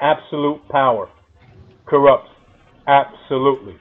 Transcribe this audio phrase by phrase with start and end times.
[0.00, 1.08] absolute power
[1.86, 2.30] corrupts
[2.86, 3.76] absolutely.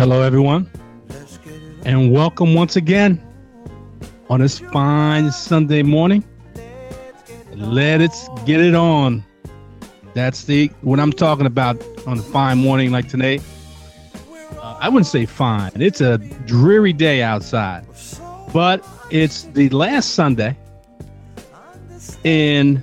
[0.00, 0.66] Hello, everyone,
[1.84, 3.22] and welcome once again
[4.30, 6.24] on this fine Sunday morning.
[7.52, 9.22] Let's get it on.
[10.14, 13.42] That's the what I'm talking about on a fine morning like today.
[14.56, 15.70] Uh, I wouldn't say fine.
[15.74, 17.84] It's a dreary day outside,
[18.54, 20.56] but it's the last Sunday
[22.24, 22.82] in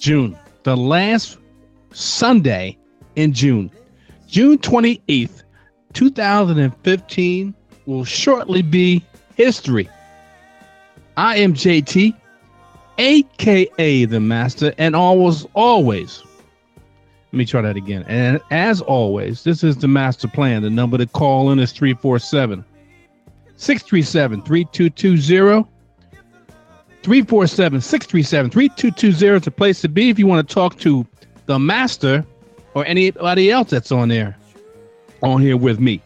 [0.00, 0.36] June.
[0.64, 1.38] The last
[1.92, 2.76] Sunday
[3.16, 3.70] in June.
[4.26, 5.42] June 28th,
[5.92, 7.54] 2015
[7.86, 9.88] will shortly be history.
[11.16, 12.14] I am JT,
[12.98, 16.22] aka the Master, and always, always.
[17.32, 18.04] Let me try that again.
[18.08, 20.62] And as always, this is the master plan.
[20.62, 22.64] The number to call in is 347
[23.56, 25.68] 637 3220.
[27.02, 31.06] 347 637 3220 is the place to be if you want to talk to
[31.46, 32.26] the master
[32.74, 34.36] or anybody else that's on there,
[35.22, 36.00] on here with me.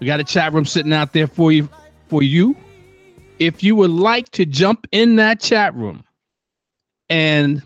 [0.00, 1.68] We got a chat room sitting out there for you.
[2.08, 2.54] For you,
[3.38, 6.04] if you would like to jump in that chat room
[7.08, 7.62] and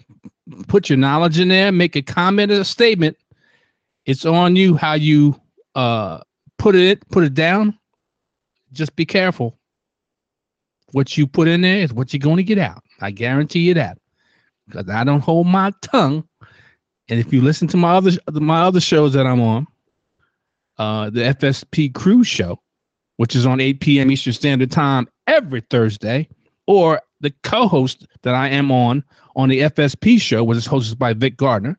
[0.69, 3.17] put your knowledge in there, make a comment or a statement,
[4.05, 5.35] it's on you how you
[5.75, 6.21] uh,
[6.59, 7.77] put it put it down.
[8.73, 9.59] Just be careful.
[10.93, 12.85] What you put in there is what you're going to get out.
[13.01, 13.99] I guarantee you that,
[14.69, 16.23] because I don't hold my tongue
[17.09, 19.67] and if you listen to my other my other shows that I'm on,
[20.79, 22.61] uh, the FSP Cruise Show,
[23.17, 24.11] which is on 8 p.m.
[24.11, 26.29] Eastern Standard Time every Thursday,
[26.67, 29.05] or the co-host that I am on
[29.37, 31.79] on the FSP Show, which is hosted by Vic Gardner,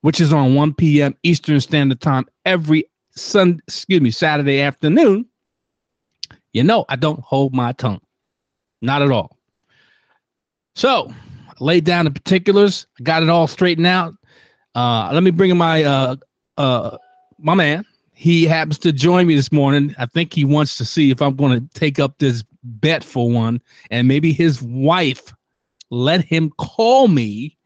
[0.00, 1.16] which is on 1 p.m.
[1.22, 2.84] Eastern Standard Time every
[3.16, 5.26] Sun, excuse me, Saturday afternoon.
[6.52, 8.00] You know, I don't hold my tongue,
[8.82, 9.36] not at all.
[10.74, 11.12] So,
[11.48, 14.14] I laid down the particulars, got it all straightened out.
[14.76, 16.16] Uh, let me bring in my uh,
[16.58, 16.98] uh,
[17.38, 17.84] my man.
[18.12, 19.94] He happens to join me this morning.
[19.98, 23.30] I think he wants to see if I'm going to take up this bet for
[23.30, 23.60] one,
[23.90, 25.32] and maybe his wife
[25.90, 27.56] let him call me.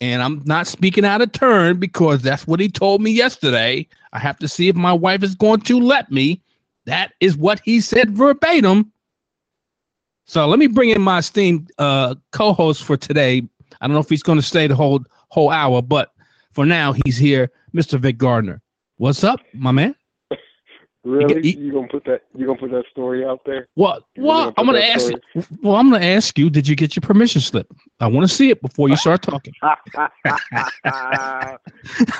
[0.00, 3.86] And I'm not speaking out of turn because that's what he told me yesterday.
[4.12, 6.42] I have to see if my wife is going to let me.
[6.86, 8.90] That is what he said verbatim.
[10.26, 13.42] So let me bring in my esteemed uh, co-host for today.
[13.80, 15.82] I don't know if he's going to stay the whole whole hour.
[15.82, 16.12] But
[16.52, 17.98] for now, he's here, Mr.
[17.98, 18.60] Vic Gardner.
[18.98, 19.96] What's up, my man?
[21.04, 21.48] Really?
[21.48, 22.22] You, you, gonna put that?
[22.32, 23.66] You gonna put that story out there?
[23.74, 24.04] What?
[24.16, 25.10] Well, I'm gonna ask.
[25.10, 26.48] You, well, I'm gonna ask you.
[26.48, 27.66] Did you get your permission slip?
[27.98, 29.52] I want to see it before you start talking.
[29.62, 31.56] I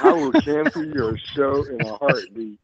[0.03, 2.59] will cancel your show in a heartbeat.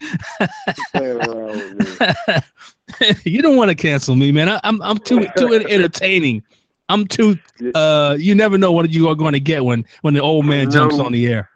[3.24, 4.48] you don't want to cancel me, man.
[4.48, 6.42] I, I'm I'm too too entertaining
[6.88, 7.38] I'm too.
[7.74, 10.70] Uh, you never know what you are going to get when when the old man
[10.70, 11.50] jumps no, on the air.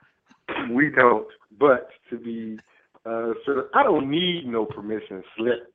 [0.71, 1.27] We don't.
[1.59, 2.59] But to be
[3.07, 5.73] uh, sort of, I don't need no permission slip.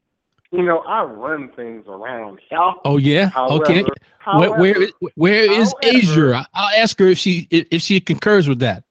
[0.52, 2.60] You know, I run things around here.
[2.86, 3.30] Oh yeah.
[3.30, 3.84] However, okay.
[4.20, 6.48] However, where where, where is Asia?
[6.54, 8.84] I'll ask her if she if she concurs with that.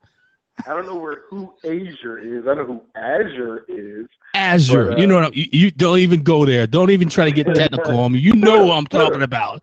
[0.65, 2.45] I don't know where who Azure is.
[2.45, 4.07] I don't know who Azure is.
[4.35, 4.87] Azure.
[4.87, 5.37] But, uh, you know what?
[5.37, 6.67] You, you, don't even go there.
[6.67, 8.19] Don't even try to get technical on me.
[8.21, 9.63] You know what I'm talking about.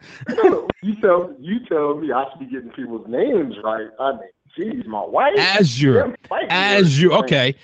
[0.81, 3.88] you tell you tell me I should be getting people's names right.
[4.00, 4.22] I mean,
[4.56, 5.38] geez, my wife.
[5.38, 6.16] Azure.
[6.50, 7.12] Azure.
[7.14, 7.56] Okay.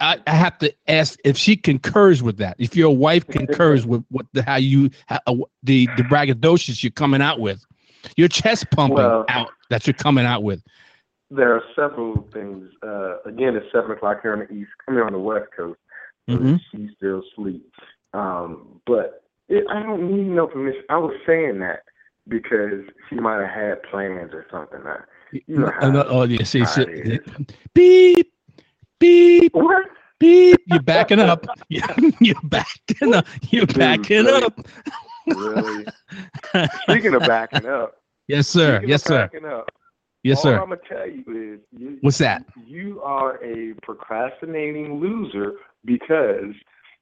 [0.00, 2.56] I, I have to ask if she concurs with that.
[2.58, 6.90] If your wife concurs with what the how you how, uh, the the braggadocious you're
[6.90, 7.64] coming out with,
[8.16, 10.62] your chest pumping well, out that you're coming out with
[11.34, 12.68] there are several things.
[12.82, 15.78] Uh, again, it's seven o'clock here on the east, coming on the west coast.
[16.28, 16.56] Mm-hmm.
[16.70, 17.78] She still sleeps.
[18.12, 20.82] Um, but it, I don't need no permission.
[20.90, 21.84] I was saying that
[22.28, 24.80] because she might have had plans or something.
[24.86, 24.98] I,
[25.32, 27.18] you know how oh, yeah, see, see,
[27.74, 28.32] beep,
[29.00, 29.86] beep, what?
[30.20, 30.60] beep.
[30.66, 31.46] You're backing up.
[31.68, 31.84] You're,
[32.20, 33.26] you're backing up.
[33.50, 34.60] You're backing up.
[35.26, 35.86] really?
[36.82, 37.94] Speaking of backing up.
[38.28, 38.82] Yes, sir.
[38.86, 39.28] Yes, sir.
[39.32, 39.70] Backing up.
[40.22, 40.60] Yes, All sir.
[40.60, 42.44] I'm gonna tell you is, you, What's that?
[42.64, 45.54] You are a procrastinating loser
[45.84, 46.54] because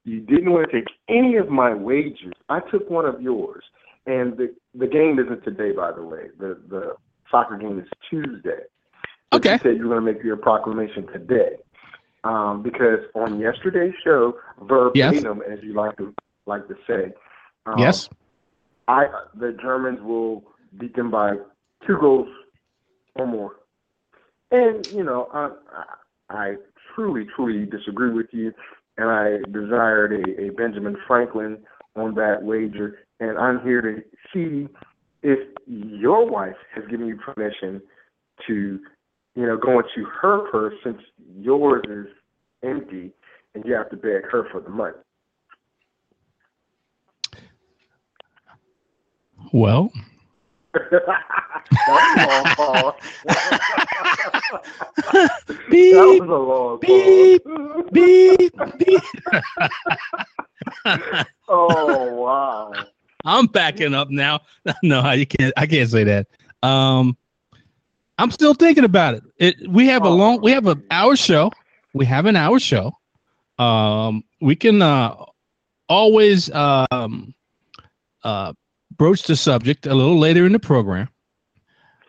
[0.05, 2.33] you didn't want to take any of my wagers.
[2.49, 3.65] I took one of yours,
[4.07, 6.29] and the the game isn't today, by the way.
[6.39, 6.95] The the
[7.31, 8.65] soccer game is Tuesday.
[9.31, 9.53] But Okay.
[9.53, 11.57] You said you were going to make your proclamation today,
[12.25, 16.15] um, because on yesterday's show, verbatim, as you like to
[16.47, 17.13] like to say,
[17.67, 18.09] um, yes.
[18.89, 20.43] I the Germans will
[20.79, 21.37] beat them by
[21.87, 22.29] two goals
[23.17, 23.57] or more.
[24.51, 25.51] And you know, I
[26.31, 26.55] I,
[26.95, 28.53] truly, truly disagree with you,
[28.97, 31.59] and I desired a, a Benjamin Franklin
[31.97, 34.03] on that wager, and I'm here to
[34.33, 34.69] see
[35.23, 37.83] if your wife has given you permission
[38.47, 38.79] to,
[39.35, 40.99] you know, go into her purse since
[41.37, 42.07] yours is
[42.63, 43.13] empty,
[43.55, 44.95] and you have to beg her for the money.
[49.53, 49.91] Well,
[50.73, 50.93] that
[51.89, 52.93] was a long
[55.71, 57.43] beep, that was a long beep,
[57.93, 58.55] beep,
[61.49, 62.73] oh wow.
[63.25, 64.41] I'm backing up now.
[64.83, 65.53] No, you can't.
[65.57, 66.27] I can't say that.
[66.63, 67.17] Um,
[68.19, 69.23] I'm still thinking about it.
[69.39, 69.69] It.
[69.69, 70.41] We have a long.
[70.43, 71.51] We have an hour show.
[71.93, 72.93] We have an hour show.
[73.59, 75.17] Um, we can uh,
[75.89, 77.35] always um,
[78.23, 78.53] uh,
[79.01, 81.09] broach the subject a little later in the program.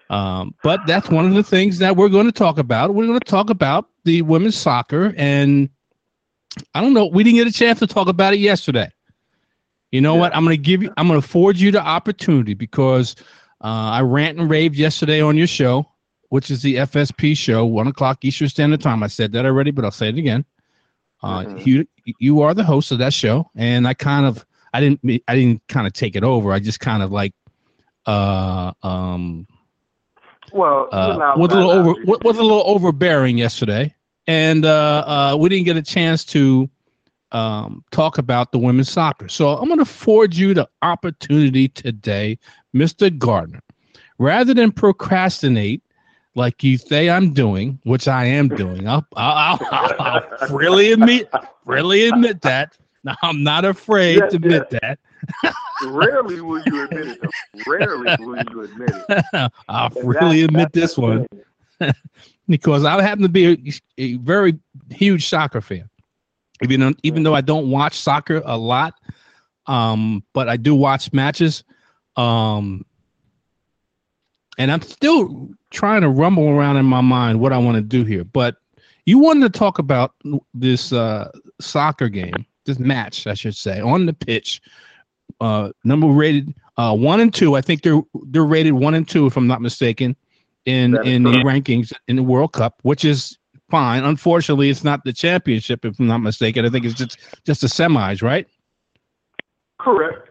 [0.10, 2.94] Um, but that's one of the things that we're going to talk about.
[2.94, 5.70] We're going to talk about the women's soccer, and
[6.76, 7.06] I don't know.
[7.06, 8.92] We didn't get a chance to talk about it yesterday.
[9.94, 10.20] You know Yeah.
[10.20, 10.36] what?
[10.36, 10.92] I'm going to give you.
[10.98, 13.16] I'm going to afford you the opportunity because
[13.64, 15.90] uh, I rant and raved yesterday on your show,
[16.28, 19.02] which is the FSP show, one o'clock Eastern Standard Time.
[19.02, 20.44] I said that already, but I'll say it again.
[21.24, 21.66] Uh, Mhm.
[21.66, 21.88] You
[22.20, 25.62] you are the host of that show, and I kind of I didn't I didn't
[25.68, 26.52] kind of take it over.
[26.52, 27.34] I just kind of like
[28.06, 29.48] uh um
[30.52, 33.94] Well, uh, was a little over was a little overbearing yesterday,
[34.28, 36.70] and uh, uh, we didn't get a chance to
[37.32, 39.30] um, talk about the women's soccer.
[39.30, 42.38] So I'm going to afford you the opportunity today,
[42.74, 43.62] Mister Gardner,
[44.18, 45.82] rather than procrastinate
[46.36, 48.88] like you say I'm doing, which I am doing.
[48.88, 51.30] I'll, I'll, I'll, I'll really admit,
[51.66, 52.78] really admit that.
[53.04, 55.00] Now, I'm not afraid Yeah, to admit that.
[55.84, 57.18] Rarely will you admit it.
[57.22, 57.30] Though.
[57.72, 59.52] Rarely will you admit it.
[59.68, 61.26] I'll And really admit this one.
[62.48, 64.60] because I happen to be a, a very
[64.92, 65.90] huge soccer fan.
[66.64, 68.94] Even though, even though I don't watch soccer a lot,
[69.66, 71.64] um, but I do watch matches.
[72.18, 72.86] Um,
[74.58, 78.04] and I'm still trying to rumble around in my mind what I want to do
[78.04, 78.24] here.
[78.24, 78.58] But
[79.06, 80.14] you wanted to talk about
[80.54, 84.62] this uh, soccer game, this match, I should say, on the pitch.
[85.40, 87.56] Uh, number rated uh, one and two.
[87.56, 90.16] I think they're they're rated one and two, if I'm not mistaken,
[90.66, 93.38] in in the rankings in the World Cup, which is
[93.70, 94.04] fine.
[94.04, 96.66] Unfortunately, it's not the championship, if I'm not mistaken.
[96.66, 98.48] I think it's just just the semis, right?
[99.80, 100.30] Correct.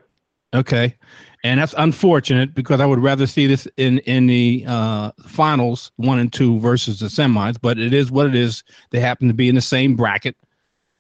[0.55, 0.95] Okay,
[1.43, 6.19] and that's unfortunate because I would rather see this in in the uh, finals, one
[6.19, 7.57] and two versus the semis.
[7.61, 8.63] But it is what it is.
[8.91, 10.37] They happen to be in the same bracket,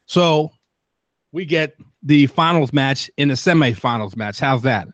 [0.06, 0.50] so
[1.32, 4.40] we get the finals match in the semifinals match.
[4.40, 4.88] How's that?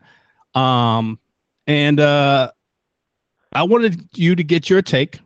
[0.54, 1.18] Um,
[1.66, 2.50] and uh,
[3.52, 5.20] I wanted you to get your take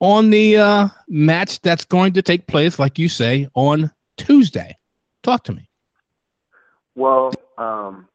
[0.00, 4.76] on the uh, match that's going to take place, like you say, on Tuesday.
[5.22, 5.68] Talk to me.
[6.94, 8.08] Well, um,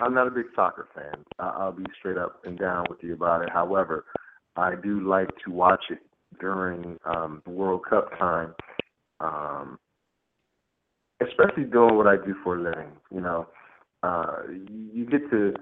[0.00, 1.24] I'm not a big soccer fan.
[1.38, 3.50] I'll be straight up and down with you about it.
[3.50, 4.04] However,
[4.56, 5.98] I do like to watch it
[6.40, 8.54] during um, the World Cup time,
[9.20, 9.78] um,
[11.20, 12.92] especially doing what I do for a living.
[13.12, 13.46] You know,
[14.02, 15.54] uh, you you get to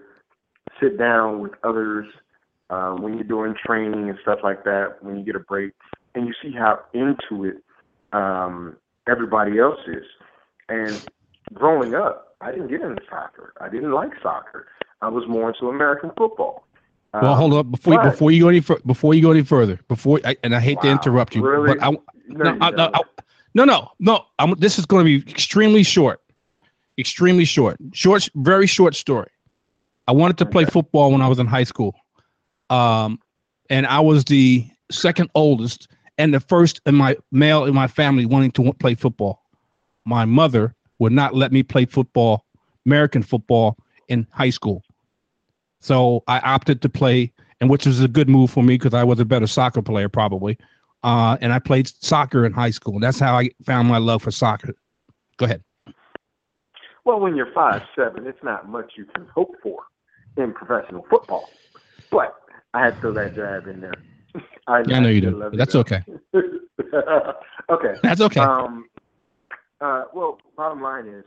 [0.81, 2.07] sit down with others
[2.71, 4.97] uh, when you're doing training and stuff like that.
[5.01, 5.73] When you get a break,
[6.15, 7.57] and you see how into it
[8.13, 8.77] um,
[9.09, 10.05] everybody else is,
[10.69, 11.07] and
[11.55, 13.53] growing up, I didn't get into soccer.
[13.61, 14.67] I didn't like soccer.
[15.03, 16.65] I was more into American football.
[17.15, 19.31] Well, Um, hold up before you, but- before you go any fur- before you go
[19.31, 19.79] any further.
[19.89, 21.75] Before I, and I hate to interrupt you, really?
[21.75, 22.91] but I, No, no, you I, no.
[22.93, 23.01] I-
[23.57, 24.25] no, no, no.
[24.39, 26.21] I'm, this is going to be extremely short,
[26.99, 29.31] extremely short, short, very short story.
[30.07, 30.71] I wanted to play Okay.
[30.71, 31.95] football when I was in high school,
[32.69, 33.19] um,
[33.71, 38.27] and I was the second oldest and the first in my male in my family
[38.27, 39.43] wanting to play football.
[40.05, 42.45] My mother would not let me play football,
[42.85, 43.77] American football,
[44.09, 44.83] in high school.
[45.81, 49.03] So I opted to play, and which was a good move for me because I
[49.05, 50.59] was a better soccer player probably.
[51.03, 52.99] Uh, and I played soccer in high school.
[52.99, 54.75] That's how I found my love for soccer.
[55.37, 55.63] Go ahead.
[57.05, 59.85] Well, when you're five seven, it's not much you can hope for
[60.37, 61.49] in professional football.
[62.11, 62.35] But
[62.75, 63.95] I had to throw that jab in there.
[64.67, 65.51] I, yeah, I know you do.
[65.55, 66.03] That's okay.
[66.35, 67.95] okay.
[68.03, 68.41] That's okay.
[68.41, 68.87] Um,
[69.81, 71.25] uh, well, bottom line is,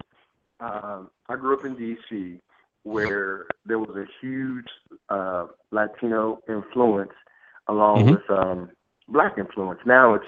[0.59, 2.39] um, I grew up in D.C.,
[2.83, 4.67] where there was a huge
[5.09, 7.13] uh, Latino influence
[7.67, 8.11] along mm-hmm.
[8.11, 8.69] with um,
[9.11, 9.79] black influence.
[9.85, 10.25] Now it's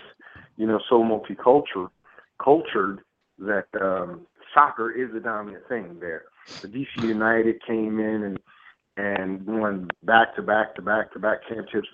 [0.57, 1.89] you know so multicultural,
[2.43, 2.99] cultured
[3.39, 6.25] that um, soccer is the dominant thing there.
[6.61, 8.39] The DC United came in and
[8.97, 11.87] and won back to back to back to back championships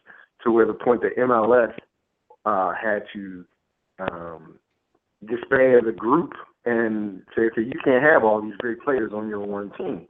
[0.44, 1.74] to where the point that MLS
[2.46, 3.46] uh, had to
[4.00, 4.60] um,
[5.22, 6.34] disband the group
[6.66, 10.08] and say, okay, you can't have all these great players on your one team.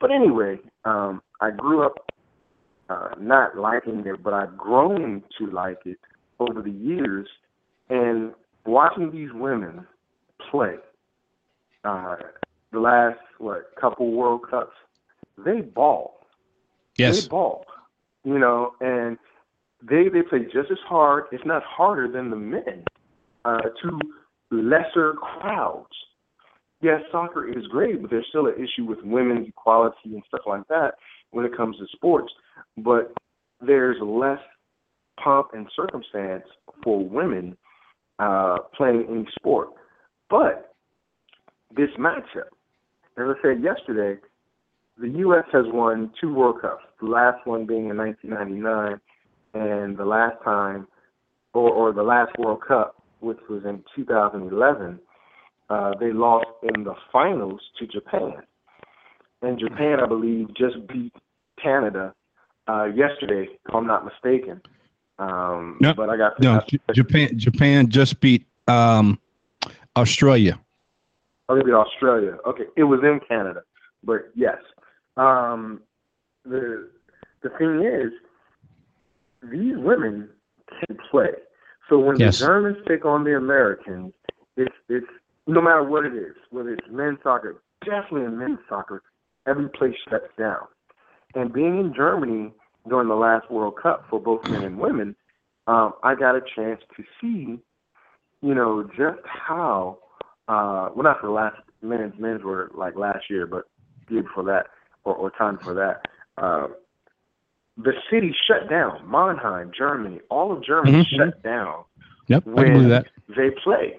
[0.00, 1.94] But anyway, um, I grew up
[2.92, 5.98] uh, not liking it, but I've grown to like it
[6.38, 7.28] over the years.
[7.88, 8.32] And
[8.66, 9.86] watching these women
[10.50, 10.74] play
[11.84, 12.16] uh,
[12.72, 14.76] the last what couple World Cups,
[15.38, 16.26] they ball.
[16.96, 17.64] Yes, they ball.
[18.24, 19.18] You know, and
[19.82, 22.84] they they play just as hard, if not harder, than the men
[23.44, 24.00] uh, to
[24.50, 25.94] lesser crowds.
[26.82, 30.66] Yes, soccer is great, but there's still an issue with women's equality and stuff like
[30.68, 30.94] that
[31.30, 32.32] when it comes to sports.
[32.76, 33.12] But
[33.60, 34.40] there's less
[35.22, 36.44] pomp and circumstance
[36.82, 37.56] for women
[38.18, 39.68] uh, playing any sport.
[40.30, 40.74] But
[41.76, 42.50] this matchup,
[43.18, 44.20] as I said yesterday,
[44.98, 45.44] the U.S.
[45.52, 46.84] has won two World Cups.
[47.00, 49.00] The last one being in 1999,
[49.54, 50.86] and the last time,
[51.54, 54.98] or, or the last World Cup, which was in 2011,
[55.70, 58.34] uh, they lost in the finals to Japan.
[59.40, 61.12] And Japan, I believe, just beat
[61.62, 62.14] Canada
[62.68, 64.60] uh, yesterday, if I'm not mistaken.
[65.18, 66.60] Um, no, but I got no.
[66.92, 67.38] Japan.
[67.38, 69.18] Japan just beat um,
[69.96, 70.58] Australia.
[71.48, 72.38] Oh, they beat Australia.
[72.46, 73.62] Okay, it was in Canada,
[74.02, 74.58] but yes.
[75.16, 75.80] Um,
[76.44, 76.88] the
[77.42, 78.12] the thing is,
[79.50, 80.28] these women
[80.68, 81.32] can play.
[81.88, 82.38] So when yes.
[82.38, 84.12] the Germans take on the Americans,
[84.56, 85.06] it's it's
[85.46, 89.02] no matter what it is, whether it's men's soccer, definitely in men's soccer,
[89.46, 90.62] every place shuts down.
[91.34, 92.52] And being in Germany
[92.88, 95.16] during the last World Cup for both men and women,
[95.66, 97.58] um, I got a chance to see,
[98.40, 99.98] you know, just how
[100.48, 103.64] uh well not for the last men's men's were like last year, but
[104.08, 104.66] year before that
[105.04, 106.08] or, or time for that.
[106.36, 106.68] Uh,
[107.76, 109.08] the city shut down.
[109.08, 111.16] Mannheim, Germany, all of Germany mm-hmm.
[111.16, 111.84] shut down
[112.28, 113.06] yep, when that.
[113.28, 113.98] they play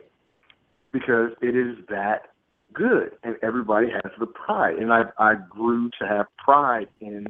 [0.91, 2.32] because it is that
[2.73, 4.75] good, and everybody has the pride.
[4.77, 7.27] And I I grew to have pride in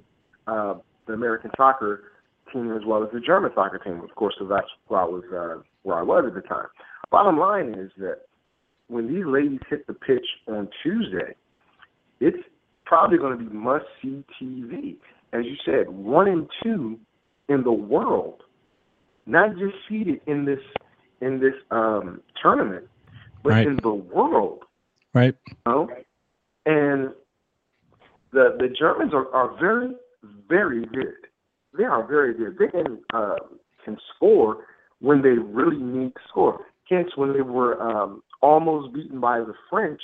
[0.48, 0.76] uh,
[1.08, 2.12] the American soccer
[2.52, 5.24] team as well as the German soccer team, of course, because that's where I was
[5.32, 6.68] uh, where I was at the time.
[7.12, 8.22] Bottom line is that
[8.88, 11.36] when these ladies hit the pitch on Tuesday,
[12.20, 12.38] it's
[12.86, 14.96] probably going to be must see TV.
[15.34, 17.00] As you said, one and two
[17.50, 18.44] in the world,
[19.26, 20.60] not just seated in this
[21.22, 22.88] in this um, tournament,
[23.44, 23.68] but right.
[23.68, 24.64] in the world.
[25.14, 25.36] Right.
[25.48, 25.90] You know?
[26.66, 27.12] And
[28.32, 29.94] the the Germans are, are very,
[30.50, 31.14] very good.
[31.78, 32.58] They are very good.
[32.58, 33.36] They can uh,
[33.84, 34.66] can score
[35.00, 36.66] when they really need to score.
[36.90, 40.02] Hence, when they were um, almost beaten by the French,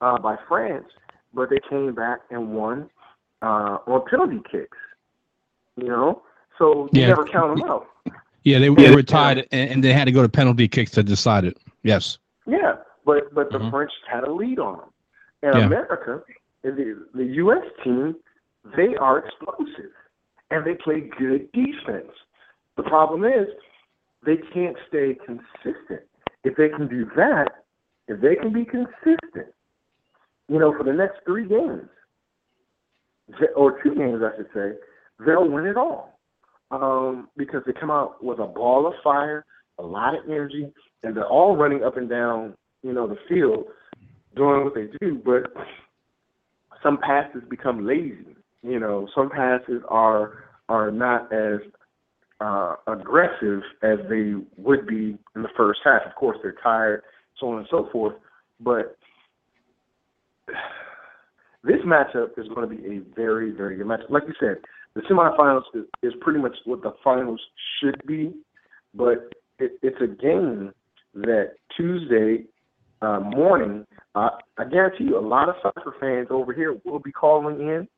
[0.00, 0.86] uh, by France,
[1.32, 2.90] but they came back and won
[3.42, 4.76] uh, on penalty kicks.
[5.76, 6.22] You know,
[6.58, 7.08] so you yeah.
[7.08, 7.86] never count them out.
[8.42, 11.02] Yeah, they, they were tied, and, and they had to go to penalty kicks to
[11.02, 11.58] decide it.
[11.82, 12.18] Yes.
[12.46, 12.76] Yeah,
[13.10, 13.70] but but the mm-hmm.
[13.70, 14.88] French had a lead on them.
[15.42, 15.66] And yeah.
[15.66, 16.22] America,
[16.62, 17.64] the the U.S.
[17.82, 18.16] team,
[18.76, 19.92] they are explosive
[20.50, 22.12] and they play good defense.
[22.76, 23.48] The problem is
[24.24, 26.02] they can't stay consistent.
[26.44, 27.48] If they can do that,
[28.08, 29.54] if they can be consistent,
[30.48, 31.88] you know, for the next three games
[33.54, 34.78] or two games, I should say,
[35.24, 36.18] they'll win it all
[36.70, 39.44] um, because they come out with a ball of fire,
[39.78, 43.64] a lot of energy, and they're all running up and down, you know, the field
[44.36, 45.20] doing what they do.
[45.24, 45.52] But
[46.82, 48.36] some passes become lazy.
[48.62, 51.60] You know, some passes are are not as
[52.40, 56.02] uh, aggressive as they would be in the first half.
[56.06, 57.02] Of course, they're tired,
[57.38, 58.14] so on and so forth.
[58.60, 58.96] But
[61.62, 64.10] this matchup is going to be a very, very good matchup.
[64.10, 64.58] Like you said,
[64.94, 67.40] the semifinals is, is pretty much what the finals
[67.80, 68.32] should be,
[68.94, 70.72] but it, it's a game
[71.14, 72.44] that Tuesday
[73.02, 77.12] uh, morning, uh, I guarantee you, a lot of soccer fans over here will be
[77.12, 77.88] calling in,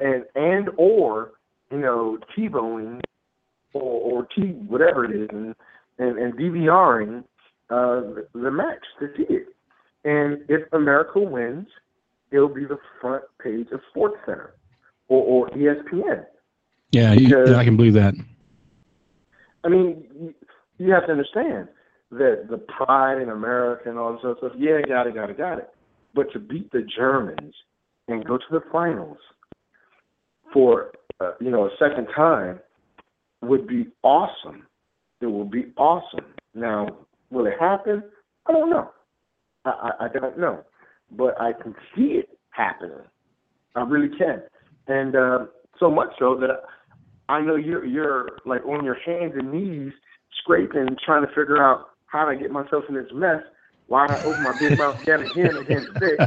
[0.00, 1.32] and and or
[1.70, 3.00] you know T-boning
[3.74, 5.54] or, or T whatever it is, and
[5.98, 7.20] and, and DVRing
[7.70, 9.46] uh, the, match to see it.
[10.04, 11.66] And if America wins,
[12.30, 14.54] it'll be the front page of Sports Center
[15.08, 16.24] or, or ESPN.
[16.92, 18.14] Yeah, you, yeah, I can believe that.
[19.64, 20.34] I mean,
[20.78, 21.68] you have to understand
[22.10, 24.52] that the pride in America and all this other stuff.
[24.56, 25.68] Yeah, got it, got it, got it.
[26.14, 27.54] But to beat the Germans
[28.08, 29.18] and go to the finals
[30.52, 32.60] for uh, you know a second time
[33.42, 34.66] would be awesome.
[35.20, 36.26] It will be awesome.
[36.54, 36.88] Now,
[37.30, 38.02] will it happen?
[38.46, 38.90] I don't know.
[39.64, 40.64] I, I, I don't know,
[41.10, 42.98] but I can see it happening.
[43.76, 44.42] I really can,
[44.86, 45.38] and uh,
[45.78, 46.62] so much so that
[47.28, 49.92] I know you're you're like on your hands and knees
[50.42, 53.42] scraping, trying to figure out how did I get myself in this mess.
[53.86, 56.20] Why did I open my big mouth yet again against Vic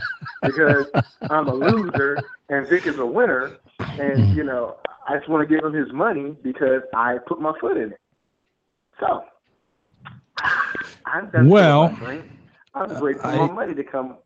[0.46, 0.86] because
[1.30, 3.58] I'm a loser and Vic is a winner,
[3.98, 7.54] and you know I just want to give him his money because I put my
[7.60, 8.00] foot in it.
[9.00, 9.24] So
[11.06, 11.98] I'm well.
[12.74, 14.18] I'm grateful for my money to come.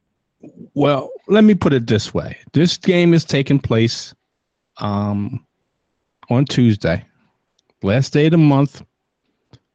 [0.76, 4.14] Well, let me put it this way: this game is taking place
[4.78, 5.46] um,
[6.30, 7.04] on Tuesday,
[7.82, 8.84] last day of the month.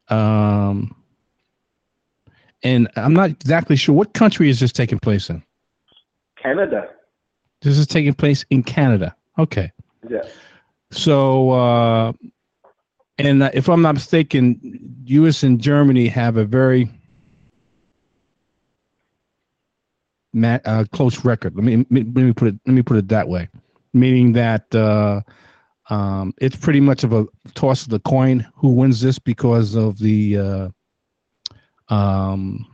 [0.09, 0.95] Um,
[2.63, 5.43] and I'm not exactly sure what country is this taking place in.
[6.37, 6.89] Canada.
[7.63, 9.15] This is taking place in Canada.
[9.39, 9.71] Okay.
[10.09, 10.23] Yeah.
[10.91, 12.13] So, uh,
[13.19, 14.59] and if I'm not mistaken,
[15.05, 15.43] U.S.
[15.43, 16.91] and Germany have a very
[20.43, 21.55] uh, close record.
[21.55, 23.49] Let me let me put it let me put it that way,
[23.93, 25.21] meaning that uh,
[25.91, 29.99] um, it's pretty much of a toss of the coin who wins this because of
[29.99, 30.69] the uh,
[31.91, 32.67] um,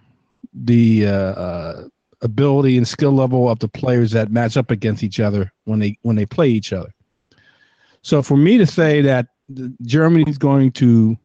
[0.54, 1.88] the uh, uh,
[2.22, 5.98] ability and skill level of the players that match up against each other when they
[6.02, 6.90] when they play each other.
[8.02, 9.26] So for me to say that
[9.82, 11.16] Germany is going to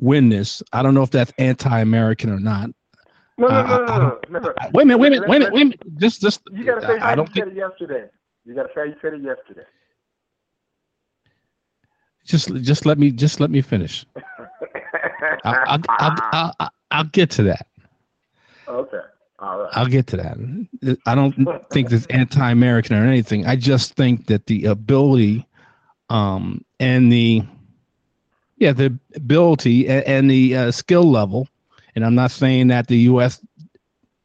[0.00, 2.70] win this, I don't know if that's anti-American or not.
[3.36, 4.54] No, no, no, no, no, no.
[4.72, 5.80] Wait a minute, wait a minute, wait a minute, wait a minute.
[5.98, 6.42] Just, just.
[6.52, 8.04] You gotta say how I don't you said it yesterday.
[8.44, 9.66] You gotta say you said it yesterday.
[12.24, 14.04] Just, just let me, just let me finish.
[15.44, 17.66] I'll, I'll, I'll, get to that.
[18.68, 19.00] Okay.
[19.38, 19.70] All right.
[19.72, 20.98] I'll get to that.
[21.06, 21.34] I don't
[21.70, 23.46] think it's anti-American or anything.
[23.46, 25.46] I just think that the ability,
[26.08, 27.42] um, and the,
[28.58, 31.48] yeah, the ability and, and the uh, skill level,
[31.94, 33.40] and I'm not saying that the U.S.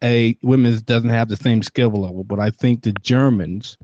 [0.03, 3.77] a women's doesn't have the same skill level, but I think the Germans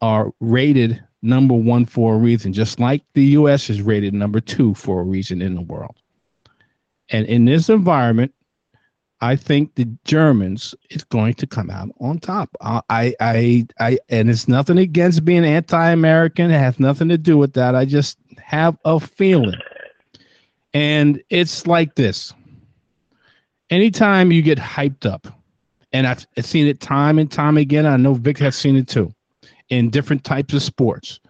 [0.00, 3.68] are rated number one for a reason, just like the U.S.
[3.68, 5.99] is rated number two for a reason in the world.
[7.10, 8.32] And in this environment,
[9.20, 12.48] I think the Germans is going to come out on top.
[12.62, 16.50] I, I, I, and it's nothing against being anti-American.
[16.50, 17.74] It has nothing to do with that.
[17.74, 19.60] I just have a feeling,
[20.72, 22.32] and it's like this.
[23.68, 25.26] Anytime you get hyped up,
[25.92, 27.84] and I've, I've seen it time and time again.
[27.84, 29.12] I know Vic has seen it too,
[29.68, 31.20] in different types of sports.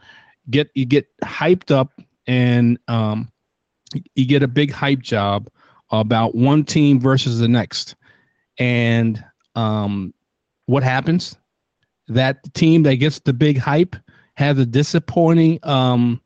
[0.48, 1.90] Get you get hyped up,
[2.28, 3.32] and um,
[4.14, 5.48] you get a big hype job
[5.90, 7.96] about one team versus the next.
[8.58, 9.22] And
[9.54, 10.14] um,
[10.66, 11.36] what happens?
[12.08, 13.96] That team that gets the big hype
[14.34, 16.20] has a disappointing um,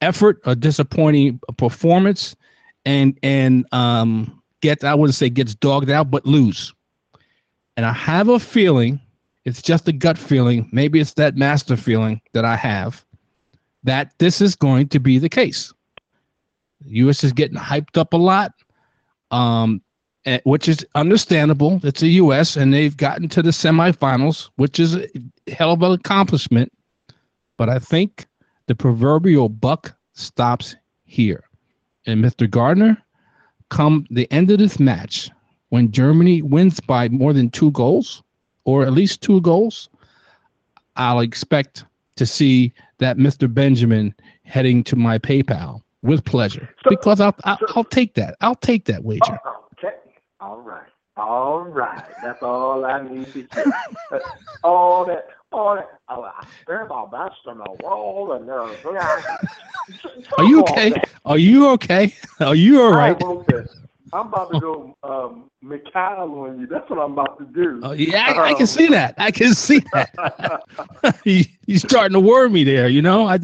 [0.00, 2.36] effort, a disappointing performance,
[2.84, 6.72] and and um, gets I wouldn't say gets dogged out, but lose.
[7.76, 9.00] And I have a feeling,
[9.44, 13.04] it's just a gut feeling, maybe it's that master feeling that I have,
[13.84, 15.72] that this is going to be the case.
[16.82, 17.24] The U.S.
[17.24, 18.52] is getting hyped up a lot
[19.30, 19.82] um,
[20.24, 21.80] eh, which is understandable.
[21.82, 22.56] It's the U.S.
[22.56, 25.08] and they've gotten to the semifinals, which is a
[25.48, 26.72] hell of an accomplishment.
[27.56, 28.26] But I think
[28.66, 31.44] the proverbial buck stops here.
[32.06, 32.48] And Mr.
[32.48, 32.96] Gardner,
[33.68, 35.30] come the end of this match,
[35.68, 38.22] when Germany wins by more than two goals,
[38.64, 39.88] or at least two goals,
[40.96, 41.84] I'll expect
[42.16, 43.52] to see that Mr.
[43.52, 44.14] Benjamin
[44.44, 48.36] heading to my PayPal with pleasure so, because I'll, I'll, so, I'll take that.
[48.40, 49.38] I'll take that wager.
[49.78, 49.96] Okay.
[50.40, 50.86] All right.
[51.16, 52.02] All right.
[52.22, 53.72] That's all I need to hear.
[54.64, 55.26] all that.
[55.52, 55.88] All that.
[56.08, 58.76] Oh, I spare my best on the wall and there's.
[60.38, 60.94] Are you okay?
[61.24, 62.14] Are you okay?
[62.40, 63.20] Are you all right?
[64.12, 66.66] I'm about to go um, Mikhail on you.
[66.66, 67.80] That's what I'm about to do.
[67.82, 69.14] Oh yeah, I, um, I can see that.
[69.18, 71.20] I can see that.
[71.24, 72.88] you, you starting to worry me there.
[72.88, 73.38] You know, I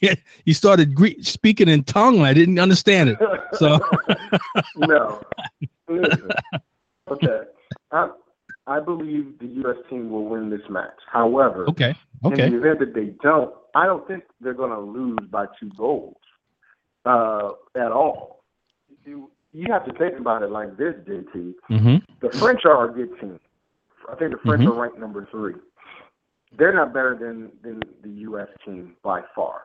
[0.44, 2.22] you started Greek, speaking in tongue.
[2.22, 3.18] I didn't understand it.
[3.54, 3.78] So
[4.76, 5.22] no.
[5.88, 6.30] Listen.
[7.08, 7.40] Okay.
[7.92, 8.10] I,
[8.66, 9.76] I believe the U.S.
[9.88, 10.98] team will win this match.
[11.10, 11.94] However, okay,
[12.24, 12.46] okay.
[12.46, 15.70] In the event that they don't, I don't think they're going to lose by two
[15.76, 16.16] goals
[17.04, 18.42] uh, at all.
[19.04, 21.54] You, you have to think about it like this, JT.
[21.70, 21.96] Mm-hmm.
[22.20, 23.40] The French are a good team.
[24.10, 24.72] I think the French mm-hmm.
[24.72, 25.54] are ranked number three.
[26.58, 28.48] they're not better than than the U.S.
[28.64, 29.62] team by far.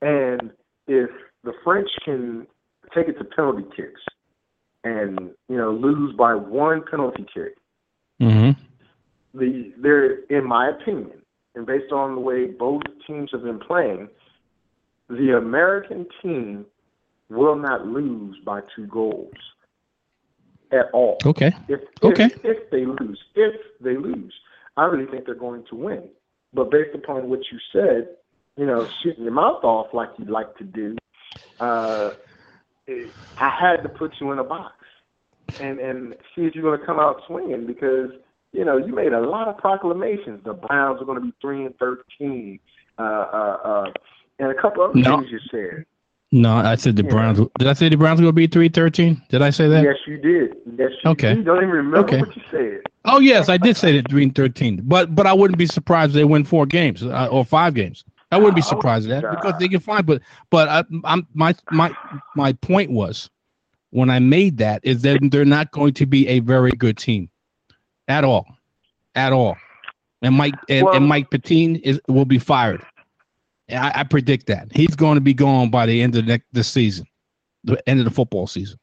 [0.00, 0.50] And
[0.86, 1.10] if
[1.44, 2.46] the French can
[2.94, 4.00] take it to penalty kicks
[4.82, 7.56] and you know lose by one penalty kick,
[8.20, 8.58] mm-hmm.
[9.38, 11.20] the there, in my opinion,
[11.54, 14.08] and based on the way both teams have been playing,
[15.10, 16.64] the American team
[17.28, 19.34] will not lose by two goals
[20.72, 21.18] at all.
[21.24, 21.52] Okay.
[21.68, 22.26] If, okay.
[22.26, 24.34] If, if they lose, if they lose,
[24.76, 26.08] I really think they're going to win.
[26.52, 28.08] But based upon what you said,
[28.56, 30.96] you know, shooting your mouth off like you like to do,
[31.60, 32.10] uh,
[33.38, 34.74] I had to put you in a box
[35.60, 38.10] and and see if you're going to come out swinging because
[38.52, 40.42] you know you made a lot of proclamations.
[40.44, 42.60] The Browns are going to be three and thirteen,
[42.98, 43.92] uh, uh, uh,
[44.38, 45.18] and a couple other no.
[45.18, 45.84] things you said.
[46.30, 47.10] No, I said the yeah.
[47.10, 47.40] Browns.
[47.58, 49.22] Did I say the Browns to be three thirteen?
[49.30, 49.82] Did I say that?
[49.82, 50.56] Yes, you did.
[50.78, 51.34] Yes, you okay.
[51.34, 52.20] You don't even remember okay.
[52.20, 52.80] what you said.
[53.06, 54.80] Oh yes, I did say that three thirteen.
[54.84, 58.04] But but I wouldn't be surprised if they win four games uh, or five games.
[58.30, 60.04] I wouldn't be oh, surprised at that because they can find.
[60.04, 61.96] But but I, I'm my my
[62.36, 63.30] my point was
[63.90, 67.30] when I made that is that they're not going to be a very good team
[68.06, 68.46] at all,
[69.14, 69.56] at all.
[70.20, 72.84] And Mike and, well, and Mike Pettine is will be fired.
[73.70, 76.46] I, I, predict that he's going to be gone by the end of the next
[76.52, 77.06] the season,
[77.64, 78.78] the end of the football season.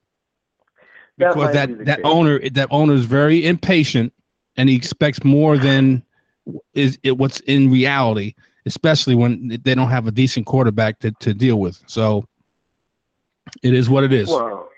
[1.18, 4.14] Because that that, that owner that owner is very impatient
[4.58, 6.04] and he expects more than
[6.74, 11.34] is it what's in reality especially when they don't have a decent quarterback to, to
[11.34, 11.82] deal with.
[11.88, 12.28] So
[13.64, 14.28] it is what it is.
[14.28, 14.70] Well,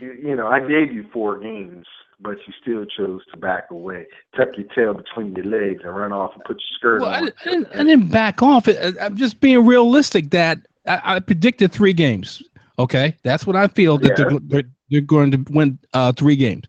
[0.00, 1.86] you know, I gave you four games,
[2.20, 6.12] but you still chose to back away, tuck your tail between your legs, and run
[6.12, 7.24] off and put your skirt well, on.
[7.24, 8.68] I, I, didn't, I didn't back off.
[9.00, 12.42] I'm just being realistic that I, I predicted three games.
[12.78, 14.28] Okay, that's what I feel that yeah.
[14.28, 16.64] they're, they're, they're going to win uh, three games,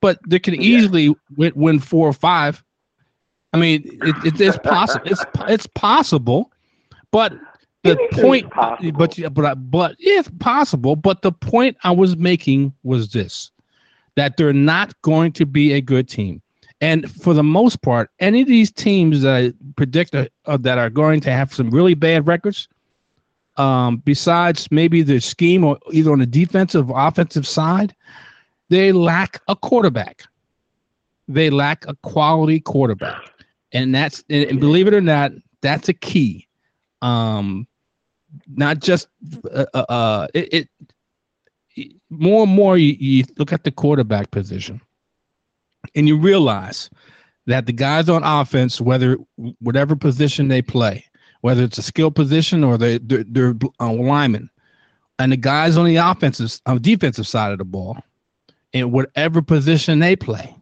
[0.00, 1.12] but they can easily yeah.
[1.36, 2.62] win, win four or five
[3.52, 5.06] I mean, it, it, it's possible.
[5.06, 6.50] It's it's possible,
[7.10, 7.34] but
[7.84, 10.96] the point, but but but it's possible.
[10.96, 13.50] But the point I was making was this:
[14.16, 16.42] that they're not going to be a good team.
[16.80, 20.90] And for the most part, any of these teams that I predict uh, that are
[20.90, 22.68] going to have some really bad records,
[23.56, 27.94] um, besides maybe the scheme or either on the defensive or offensive side,
[28.68, 30.24] they lack a quarterback.
[31.28, 33.32] They lack a quality quarterback
[33.72, 36.46] and that's and believe it or not, that's a key.
[37.00, 37.66] Um,
[38.54, 39.08] not just
[39.52, 40.68] uh, uh, uh it, it,
[42.10, 44.80] more and more you, you look at the quarterback position,
[45.94, 46.90] and you realize
[47.46, 49.16] that the guys on offense, whether
[49.60, 51.04] whatever position they play,
[51.40, 54.48] whether it's a skill position or they they're, they're uh, linemen,
[55.18, 57.98] and the guys on the offensive on the defensive side of the ball,
[58.72, 60.54] in whatever position they play,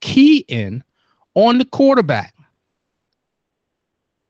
[0.00, 0.82] key in
[1.34, 2.34] on the quarterback.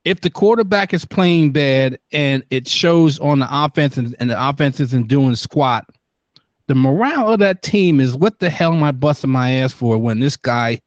[0.05, 4.49] If the quarterback is playing bad and it shows on the offense and, and the
[4.49, 5.85] offense isn't doing squat,
[6.67, 9.97] the morale of that team is what the hell am I busting my ass for
[9.97, 10.79] when this guy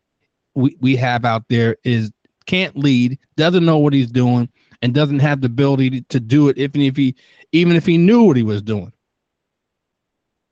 [0.54, 2.10] we, we have out there is
[2.46, 4.48] can't lead, doesn't know what he's doing,
[4.82, 7.14] and doesn't have the ability to, to do it even if he
[7.52, 8.92] even if he knew what he was doing.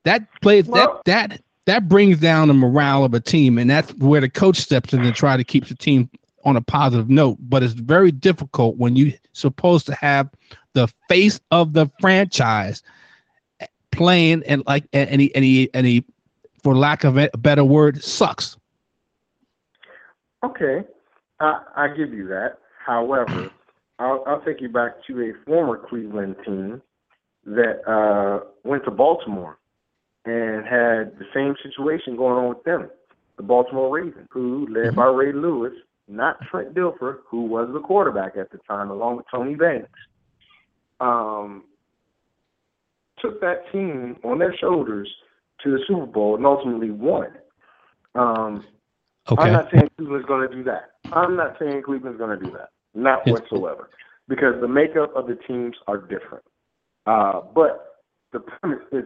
[0.04, 3.92] That plays well, that that that brings down the morale of a team, and that's
[3.94, 6.10] where the coach steps in to try to keep the team
[6.44, 10.28] on a positive note, but it's very difficult when you're supposed to have
[10.74, 12.82] the face of the franchise
[13.96, 16.04] playing and like any any any
[16.62, 18.56] for lack of a better word sucks.
[20.42, 20.84] Okay,
[21.40, 22.58] I, I give you that.
[22.84, 23.50] However,
[23.98, 26.82] I'll, I'll take you back to a former Cleveland team
[27.46, 29.58] that uh, went to Baltimore
[30.24, 32.90] and had the same situation going on with them.
[33.36, 34.96] The Baltimore Ravens, who led mm-hmm.
[34.96, 35.72] by Ray Lewis,
[36.08, 39.90] not Trent Dilfer, who was the quarterback at the time, along with Tony Banks,
[41.00, 41.64] um,
[43.24, 45.08] took that team on their shoulders
[45.62, 47.28] to the Super Bowl and ultimately won.
[48.14, 48.64] Um,
[49.30, 49.42] okay.
[49.42, 50.90] I'm not saying Cleveland's going to do that.
[51.12, 52.68] I'm not saying Cleveland's going to do that.
[52.94, 53.90] Not whatsoever.
[54.28, 56.44] Because the makeup of the teams are different.
[57.06, 59.04] Uh, but the premise is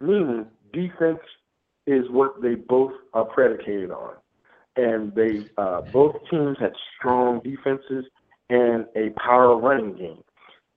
[0.00, 1.20] meaning defense
[1.86, 4.14] is what they both are predicated on
[4.76, 8.04] and they uh, both teams had strong defenses
[8.50, 10.22] and a power running game.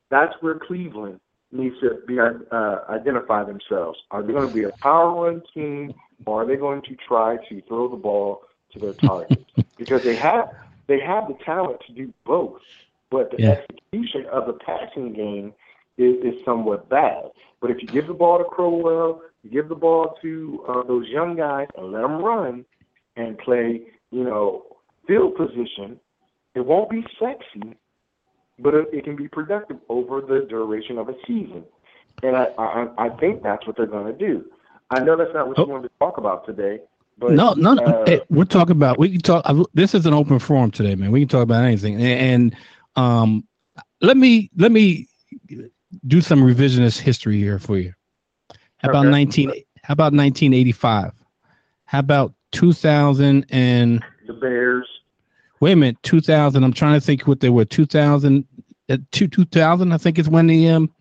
[0.10, 1.20] That's where Cleveland
[1.52, 4.00] needs to be uh, identify themselves.
[4.12, 5.94] Are they going to be a power run team,
[6.26, 9.44] or are they going to try to throw the ball to their targets?
[9.78, 10.50] because they have
[10.88, 12.62] they have the talent to do both,
[13.10, 13.50] but the yeah.
[13.52, 15.54] execution of the passing game
[15.98, 17.32] is, is somewhat bad.
[17.62, 21.08] But if you give the ball to Crowell, you give the ball to uh, those
[21.08, 22.66] young guys and let them run,
[23.18, 23.82] and play,
[24.12, 24.66] you know,
[25.08, 26.00] field position,
[26.56, 27.76] It won't be sexy,
[28.60, 31.64] but it, it can be productive over the duration of a season.
[32.24, 34.46] And I, I, I think that's what they're going to do.
[34.90, 35.66] I know that's not what oh.
[35.66, 36.80] you wanted to talk about today.
[37.20, 39.00] But, no, no, uh, hey, we're talking about.
[39.00, 39.44] We can talk.
[39.74, 41.12] This is an open forum today, man.
[41.12, 41.96] We can talk about anything.
[41.96, 42.56] And, and
[42.96, 43.48] um,
[44.02, 45.08] let me let me
[46.06, 47.92] do some revisionist history here for you.
[48.78, 49.12] How about okay.
[49.12, 49.52] nineteen?
[49.82, 51.12] How about nineteen eighty five?
[51.86, 54.88] How about two thousand and the Bears?
[55.60, 56.64] Wait a minute, two thousand.
[56.64, 57.66] I'm trying to think what they were.
[57.66, 58.46] Two thousand,
[58.90, 59.92] uh, two two thousand.
[59.92, 60.94] I think is when the um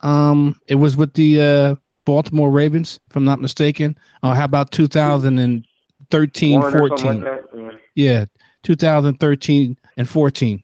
[0.00, 3.96] um it was with the uh Baltimore Ravens, if I'm not mistaken.
[4.22, 7.20] Uh, how about 2013, 14?
[7.22, 7.70] Like yeah.
[7.94, 8.24] yeah,
[8.64, 10.62] 2013 and 14.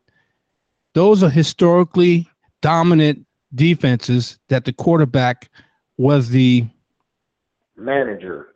[0.94, 2.28] Those are historically
[2.60, 5.48] dominant defenses that the quarterback
[5.96, 6.66] was the
[7.76, 8.48] manager.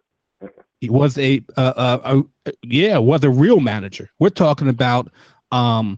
[0.83, 4.11] He was a, uh, a, a yeah, was a real manager.
[4.19, 5.13] We're talking about
[5.53, 5.97] um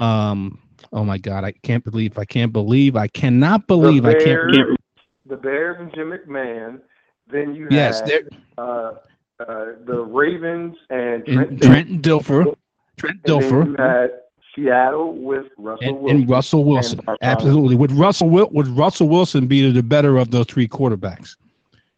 [0.00, 0.58] um
[0.92, 4.80] oh my god, I can't believe I can't believe I cannot believe I can't, can't
[5.24, 6.80] the Bears and Jim McMahon.
[7.28, 8.94] Then you yes, had uh,
[9.38, 12.56] uh, the Ravens and Trent, Trent Dilfer.
[12.96, 13.66] Trent Dilfer.
[13.66, 14.10] you had
[14.56, 16.16] Seattle with Russell and, Wilson.
[16.22, 17.00] And Russell Wilson.
[17.06, 17.76] And Absolutely.
[17.76, 21.36] Would Russell would Russell Wilson be the better of those three quarterbacks?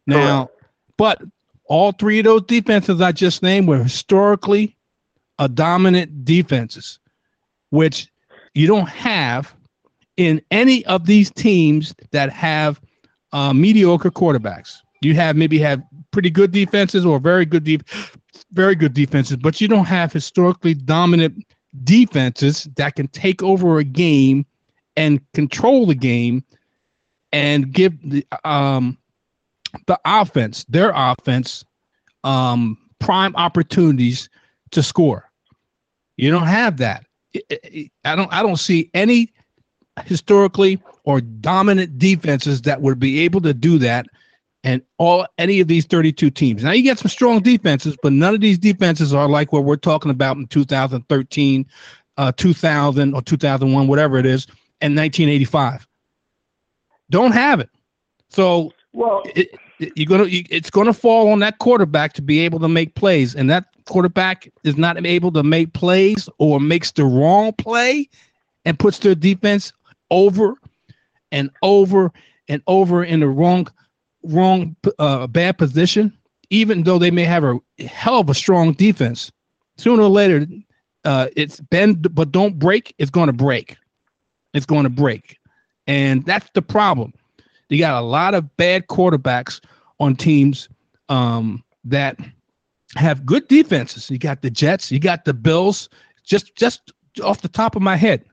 [0.07, 0.65] Now, Correct.
[0.99, 1.23] but
[1.69, 4.77] all three of those defenses I just named were historically
[5.39, 6.99] a dominant defenses,
[7.71, 8.09] which
[8.55, 9.55] you don't have
[10.17, 12.81] in any of these teams that have
[13.33, 14.77] uh, mediocre quarterbacks.
[15.03, 17.83] You have maybe have pretty good defenses or very good deep,
[18.53, 21.45] very good defenses, but you don't have historically dominant
[21.85, 24.47] defenses that can take over a game
[24.97, 26.43] and control the game
[27.33, 28.97] and give the um
[29.87, 31.65] the offense, their offense,
[32.25, 34.29] um, prime opportunities
[34.71, 35.31] to score.
[36.17, 37.05] You don't have that.
[38.05, 38.33] I don't.
[38.33, 39.33] I don't see any
[40.05, 44.07] historically or dominant defenses that would be able to do that
[44.65, 46.65] and all any of these 32 teams.
[46.65, 49.77] Now you get some strong defenses, but none of these defenses are like what we're
[49.77, 51.67] talking about in 2013,
[52.17, 54.47] uh, 2000 or 2001, whatever it is,
[54.81, 55.87] and 1985.
[57.11, 57.71] Don't have it.
[58.31, 62.69] So well, it, you're gonna it's gonna fall on that quarterback to be able to
[62.69, 67.53] make plays, and that quarterback is not able to make plays or makes the wrong
[67.53, 68.09] play
[68.65, 69.73] and puts their defense
[70.11, 70.55] over
[71.33, 72.13] and over
[72.49, 73.67] and over in the wrong
[74.23, 76.17] wrong uh, bad position,
[76.51, 79.31] even though they may have a hell of a strong defense,
[79.77, 80.47] sooner or later,
[81.05, 82.95] uh, it's bend but don't break.
[82.99, 83.77] It's going to break.
[84.55, 85.39] It's going to break,
[85.87, 87.13] and that's the problem.
[87.69, 89.61] You got a lot of bad quarterbacks
[89.99, 90.69] on teams
[91.09, 92.19] um, that
[92.95, 94.11] have good defenses.
[94.11, 94.93] You got the Jets.
[94.93, 95.89] You got the Bills.
[96.25, 98.25] Just just off the top of my head,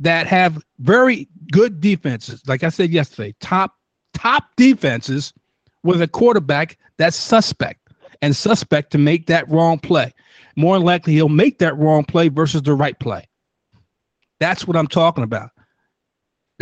[0.00, 2.42] that have very good defenses.
[2.46, 3.74] Like I said yesterday, top
[4.14, 5.32] top defenses
[5.82, 7.80] with a quarterback that's suspect
[8.20, 10.12] and suspect to make that wrong play.
[10.56, 13.26] More likely, he'll make that wrong play versus the right play.
[14.38, 15.50] That's what I'm talking about.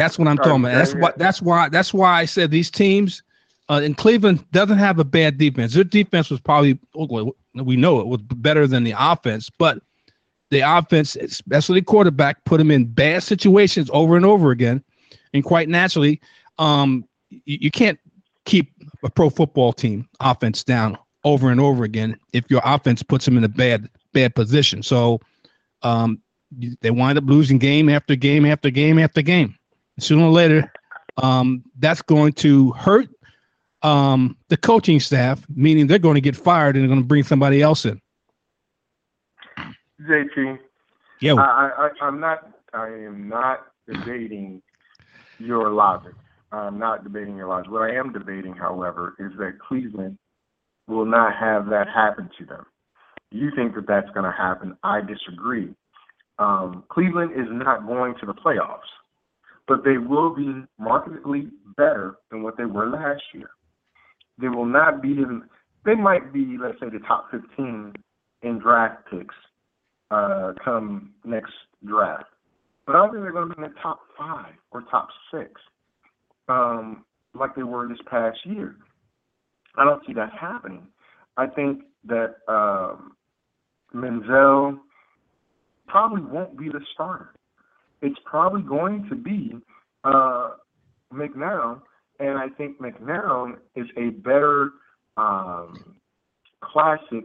[0.01, 0.73] That's what I'm talking about.
[0.73, 1.13] That's why.
[1.19, 1.69] That's why.
[1.69, 3.23] That's why I said these teams.
[3.69, 5.75] Uh, and Cleveland doesn't have a bad defense.
[5.75, 6.79] Their defense was probably
[7.55, 9.83] we know it was better than the offense, but
[10.51, 14.83] the offense, especially quarterback, put them in bad situations over and over again.
[15.35, 16.19] And quite naturally,
[16.59, 17.99] um, you, you can't
[18.47, 18.73] keep
[19.05, 23.37] a pro football team offense down over and over again if your offense puts them
[23.37, 24.83] in a bad bad position.
[24.83, 25.21] So
[25.83, 26.23] um,
[26.81, 29.57] they wind up losing game after game after game after game.
[29.98, 30.72] Sooner or later,
[31.18, 33.09] um, that's going to hurt
[33.83, 37.24] um, the coaching staff, meaning they're going to get fired and they're going to bring
[37.24, 38.00] somebody else in.
[40.03, 40.59] JT.
[41.20, 41.35] Yeah.
[41.35, 42.50] I, I, I'm not.
[42.72, 44.62] I am not debating
[45.38, 46.14] your logic.
[46.53, 47.70] I'm not debating your logic.
[47.70, 50.18] What I am debating, however, is that Cleveland
[50.87, 52.66] will not have that happen to them.
[53.31, 54.76] You think that that's going to happen.
[54.83, 55.74] I disagree.
[56.38, 58.90] Um, Cleveland is not going to the playoffs,
[59.70, 63.50] but they will be markedly better than what they were last year.
[64.40, 65.44] They will not be in.
[65.87, 67.92] They might be, let's say, the top 15
[68.42, 69.35] in draft picks
[70.11, 71.52] uh, come next
[71.87, 72.24] draft.
[72.85, 75.52] But I don't think they're going to be in the top five or top six
[76.48, 78.74] um, like they were this past year.
[79.76, 80.88] I don't see that happening.
[81.37, 83.12] I think that um,
[85.87, 87.35] probably won't be the starter.
[88.03, 89.55] It's probably going to be
[90.05, 90.51] uh,
[91.13, 91.81] McCown,
[92.19, 94.71] and I think McCown is a better
[95.17, 95.97] um,
[96.63, 97.25] classic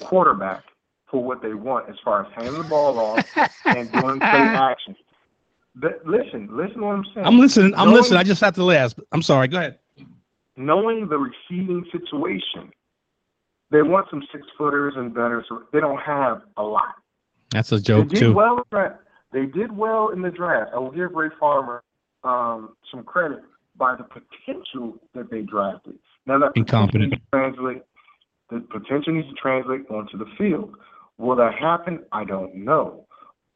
[0.00, 0.64] quarterback
[1.10, 3.26] for what they want as far as handing the ball off
[3.64, 4.96] and doing play action.
[5.76, 7.26] But listen, listen to what I'm saying.
[7.26, 7.74] I'm listening.
[7.74, 8.18] I'm knowing, listening.
[8.18, 8.98] I just have to last.
[9.12, 9.48] I'm sorry.
[9.48, 9.78] Go ahead.
[10.56, 12.72] Knowing the receiving situation,
[13.70, 16.94] they want some six footers and better, so they don't have a lot.
[17.50, 18.32] That's a joke they did too.
[18.32, 18.66] Well,
[19.32, 20.72] they did well in the draft.
[20.74, 21.82] I will give Ray Farmer
[22.24, 23.40] um, some credit
[23.76, 25.94] by the potential that they drafted.
[26.26, 27.82] Now that incompetent translate
[28.50, 30.74] the potential needs to translate onto the field.
[31.18, 32.00] Will that happen?
[32.12, 33.06] I don't know.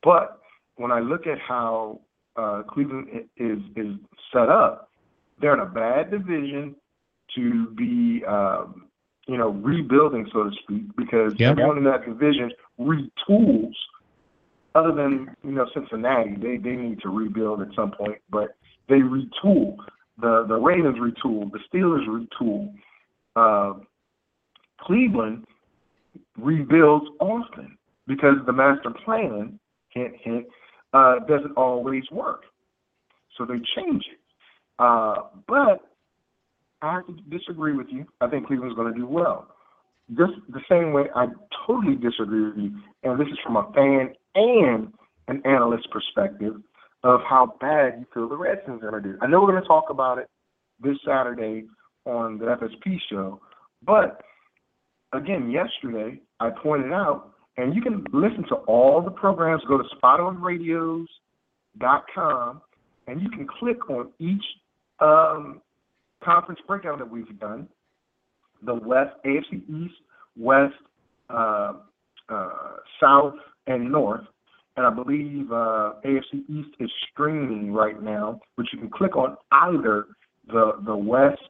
[0.02, 0.40] But
[0.76, 2.00] when I look at how
[2.36, 3.94] uh, Cleveland is is
[4.32, 4.90] set up,
[5.40, 6.76] they're in a bad division
[7.34, 8.86] to be, um,
[9.26, 11.52] you know, rebuilding, so to speak, because yep.
[11.52, 13.72] everyone in that division retools.
[14.74, 18.56] Other than you know Cincinnati, they they need to rebuild at some point, but
[18.88, 19.76] they retool.
[20.20, 21.50] The the Ravens retool.
[21.52, 22.72] The Steelers retool.
[23.36, 23.80] Uh,
[24.80, 25.44] Cleveland
[26.36, 29.58] rebuilds often because the master plan,
[29.88, 30.46] hint, hint,
[30.92, 32.42] uh, doesn't always work.
[33.36, 34.20] So they change it.
[34.78, 35.14] Uh,
[35.48, 35.80] but
[36.82, 38.06] I disagree with you.
[38.20, 39.48] I think Cleveland's going to do well.
[40.10, 41.26] Just the same way I
[41.66, 42.72] totally disagree with you,
[43.04, 44.92] and this is from a fan and
[45.28, 46.54] an analyst perspective
[47.02, 49.18] of how bad you feel the Redskins are going to do.
[49.20, 50.28] I know we're going to talk about it
[50.80, 51.66] this Saturday
[52.04, 53.40] on the FSP show,
[53.84, 54.20] but
[55.12, 59.62] again, yesterday I pointed out, and you can listen to all the programs.
[59.68, 62.60] Go to spotonradios.com,
[63.06, 64.42] and you can click on each
[65.00, 65.62] um,
[66.22, 67.68] conference breakdown that we've done.
[68.62, 69.94] The West, AFC East,
[70.36, 70.74] West,
[71.30, 71.74] uh,
[72.28, 72.50] uh,
[73.00, 73.34] South,
[73.66, 74.24] and North.
[74.76, 79.36] And I believe uh, AFC East is streaming right now, which you can click on
[79.52, 80.06] either
[80.48, 81.40] the the West,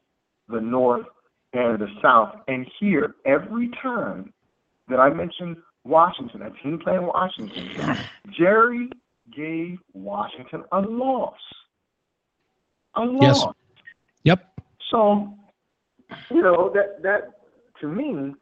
[0.47, 1.07] the North,
[1.53, 2.35] and the South.
[2.47, 4.31] And here, every time
[4.89, 7.97] that I mention Washington, a team playing Washington,
[8.37, 8.89] Jerry
[9.35, 11.33] gave Washington a loss.
[12.95, 13.21] A loss.
[13.21, 13.45] Yes.
[14.23, 14.59] Yep.
[14.91, 15.33] So,
[16.29, 17.31] you know that that
[17.81, 18.35] to me,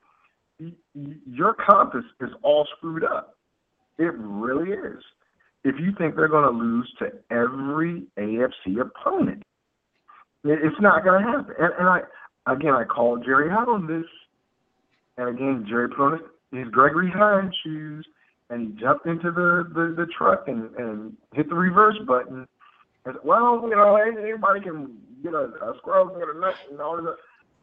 [1.26, 3.38] your compass is all screwed up.
[3.98, 5.04] It really is.
[5.64, 9.44] If you think they're going to lose to every AFC opponent,
[10.44, 11.56] it's not going to happen.
[11.58, 12.02] And, and I
[12.48, 14.06] again, I called Jerry out on this,
[15.18, 16.20] and again, Jerry put on
[16.52, 18.06] his Gregory Hines shoes,
[18.50, 22.48] and he jumped into the, the, the truck and, and hit the reverse button.
[23.06, 26.80] And well, you know, anybody can get a, a squirrel can get a nut and
[26.80, 27.16] all that.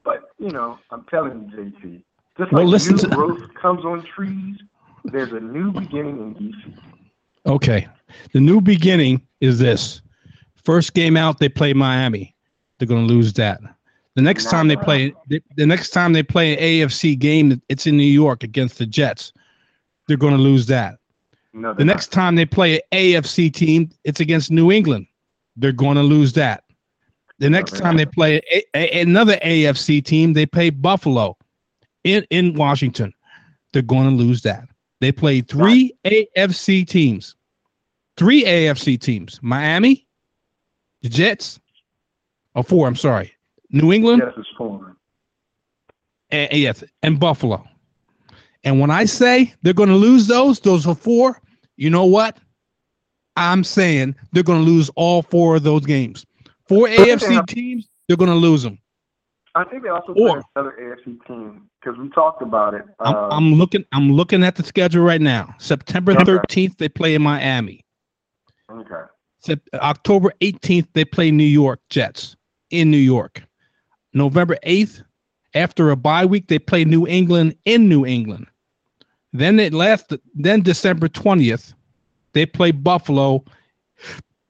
[0.04, 2.02] But you know, I'm telling you, JT,
[2.38, 3.08] just well, like new to...
[3.08, 4.56] growth comes on trees,
[5.04, 6.78] there's a new beginning in DC.
[7.46, 7.88] Okay,
[8.32, 10.02] the new beginning is this:
[10.64, 12.34] first game out, they play Miami.
[12.78, 13.60] They're going to lose that.
[14.16, 17.86] The next time they play, the, the next time they play an AFC game, it's
[17.86, 19.32] in New York against the Jets.
[20.08, 20.96] They're going to lose that.
[21.52, 22.22] No, the next not.
[22.22, 25.06] time they play an AFC team, it's against New England.
[25.56, 26.64] They're going to lose that.
[27.38, 31.36] The next time they play a, a, another AFC team, they play Buffalo
[32.04, 33.14] in, in Washington.
[33.72, 34.68] They're going to lose that.
[35.00, 37.34] They played three AFC teams.
[38.16, 39.38] Three AFC teams.
[39.42, 40.06] Miami,
[41.02, 41.58] the Jets,
[42.54, 43.32] or four, I'm sorry.
[43.70, 44.22] New England.
[44.24, 44.96] Yes, it's four.
[46.30, 47.66] And, yes, and Buffalo.
[48.64, 51.40] And when I say they're going to lose those, those are four.
[51.76, 52.36] You know what?
[53.36, 56.26] I'm saying they're going to lose all four of those games.
[56.68, 58.78] Four AFC teams, they're going to lose them.
[59.54, 62.84] I think they also play another AFC team because we talked about it.
[63.00, 63.84] I'm, uh, I'm, looking.
[63.92, 65.54] I'm looking at the schedule right now.
[65.58, 67.84] September 13th, they play in Miami.
[68.70, 69.58] Okay.
[69.74, 72.36] October 18th, they play New York Jets
[72.70, 73.42] in New York.
[74.12, 75.02] November 8th,
[75.54, 78.46] after a bye week, they play New England in New England.
[79.32, 81.74] Then it last then December 20th,
[82.32, 83.44] they play Buffalo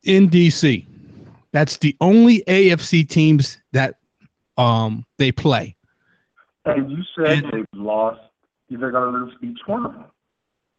[0.04, 0.86] in DC.
[1.52, 3.99] That's the only AFC teams that
[4.56, 5.76] um they play.
[6.64, 8.20] And you said and, they've lost.
[8.68, 10.04] They're going to lose each one of them.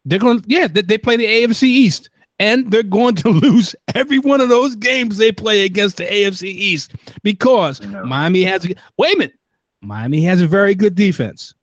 [0.04, 0.44] They're going.
[0.46, 2.08] Yeah, they, they play the AFC East
[2.38, 6.44] and they're going to lose every one of those games they play against the AFC
[6.44, 9.38] East because Miami has a, wait a minute.
[9.80, 11.54] Miami has a very good defense.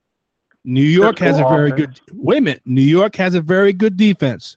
[0.64, 2.62] New York has a very good wait a minute.
[2.64, 4.56] New York has a very good defense.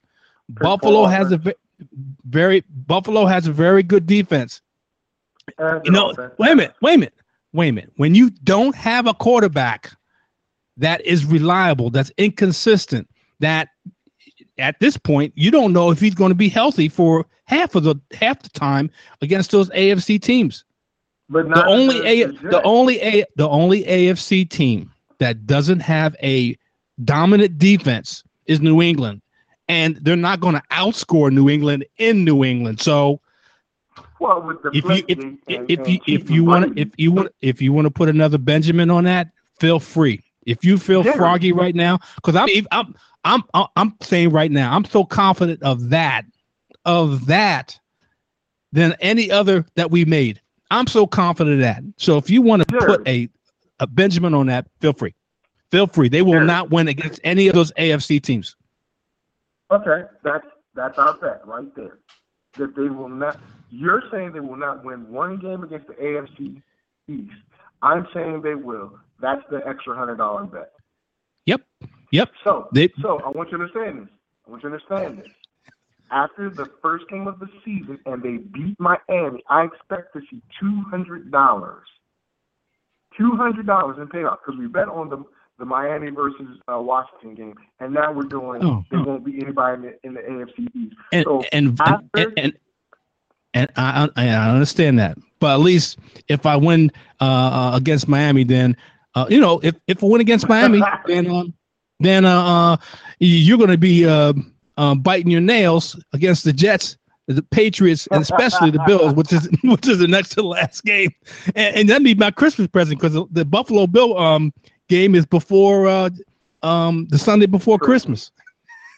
[0.50, 1.42] Buffalo has a
[2.26, 4.62] very Buffalo has a very good defense.
[5.60, 7.14] You know, wait a minute, wait a minute,
[7.54, 7.94] wait a minute.
[7.98, 9.92] When you don't have a quarterback
[10.78, 13.08] that is reliable, that's inconsistent,
[13.40, 13.70] that
[14.58, 17.84] at this point, you don't know if he's going to be healthy for half of
[17.84, 18.90] the half the time
[19.22, 20.64] against those AFC teams.
[21.30, 26.58] But the only a the only a the only AFC team that doesn't have a
[27.04, 29.22] dominant defense is New England,
[29.68, 32.82] and they're not going to outscore New England in New England.
[32.82, 33.22] So,
[34.24, 37.62] well, if you if, and, if, and you if you want if you want if
[37.62, 40.24] you want to put another Benjamin on that, feel free.
[40.46, 41.14] If you feel yeah.
[41.14, 45.90] froggy right now, because I'm I'm I'm I'm saying right now, I'm so confident of
[45.90, 46.26] that,
[46.86, 47.78] of that,
[48.72, 50.40] than any other that we made.
[50.72, 51.84] I'm so confident of that.
[51.98, 52.88] So if you want to sure.
[52.88, 53.30] put a
[53.82, 55.14] a Benjamin on that, feel free.
[55.70, 56.08] Feel free.
[56.08, 56.46] They will sure.
[56.46, 58.56] not win against any of those AFC teams.
[59.70, 62.00] Okay, that's that's our bet right there.
[62.58, 63.40] That they will not.
[63.76, 66.62] You're saying they will not win one game against the AFC
[67.08, 67.34] East.
[67.82, 69.00] I'm saying they will.
[69.20, 70.74] That's the extra hundred dollar bet.
[71.48, 71.62] Yep.
[72.12, 72.30] Yep.
[72.44, 74.10] So, they, so I want you to understand this.
[74.48, 75.32] I want you to understand this.
[76.12, 80.44] After the first game of the season and they beat Miami, I expect to see
[80.60, 81.88] two hundred dollars.
[83.18, 85.24] Two hundred dollars in payoff because we bet on the
[85.58, 88.64] the Miami versus uh, Washington game, and now we're doing.
[88.64, 89.04] Oh, there oh.
[89.04, 90.96] won't be anybody in the, in the AFC East.
[91.12, 92.54] And so and, after, and, and
[93.54, 98.44] and I I understand that, but at least if I win uh, uh against Miami,
[98.44, 98.76] then
[99.16, 101.54] uh, you know if if I win against Miami, then um,
[102.00, 102.78] then uh, uh
[103.20, 104.34] you're going to be uh,
[104.78, 106.98] uh, biting your nails against the Jets
[107.28, 110.84] the Patriots and especially the Bills, which is which is the next to the last
[110.84, 111.14] game,
[111.56, 114.54] and, and that'd be my Christmas present because the, the, Buffalo Bill um
[114.90, 116.10] game is before uh,
[116.64, 118.32] um, the Sunday before Christmas.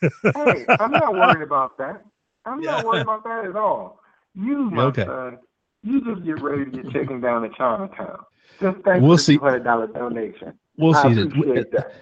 [0.01, 2.03] hey, I'm not worried about that.
[2.45, 2.71] I'm yeah.
[2.71, 3.99] not worried about that at all.
[4.35, 5.05] You, my okay.
[5.05, 5.37] son,
[5.83, 8.19] you just get ready to get taken down to Chinatown.
[8.59, 9.37] Just thank we'll see.
[9.37, 10.53] hundred dollar donation.
[10.77, 11.33] We'll I see that.
[11.33, 11.93] Uh, that.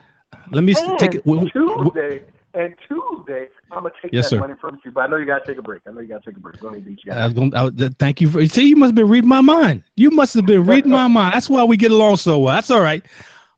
[0.51, 1.25] Let me and take it.
[1.25, 2.23] We'll, Tuesday
[2.53, 4.39] and Tuesday, I'm gonna take yes, that sir.
[4.39, 4.91] money from you.
[4.91, 5.81] But I know you gotta take a break.
[5.87, 6.59] I know you gotta take a break.
[6.59, 7.55] Go ahead, you I was going.
[7.55, 7.69] I,
[7.99, 8.45] thank you for.
[8.47, 9.83] See, you must have been reading my mind.
[9.95, 11.33] You must have been reading my mind.
[11.33, 12.53] That's why we get along so well.
[12.53, 13.03] That's all right.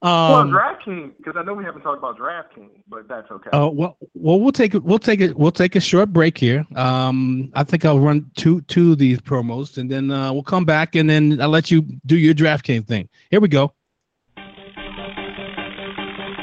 [0.06, 3.50] Um, well, DraftKings, because I know we haven't talked about DraftKings, but that's okay.
[3.52, 4.84] Uh, well, well, we'll take it.
[4.84, 5.36] We'll take it.
[5.36, 6.64] We'll take a short break here.
[6.76, 10.64] Um, I think I'll run two two of these promos, and then uh, we'll come
[10.64, 13.10] back, and then I'll let you do your DraftKings thing.
[13.32, 13.74] Here we go.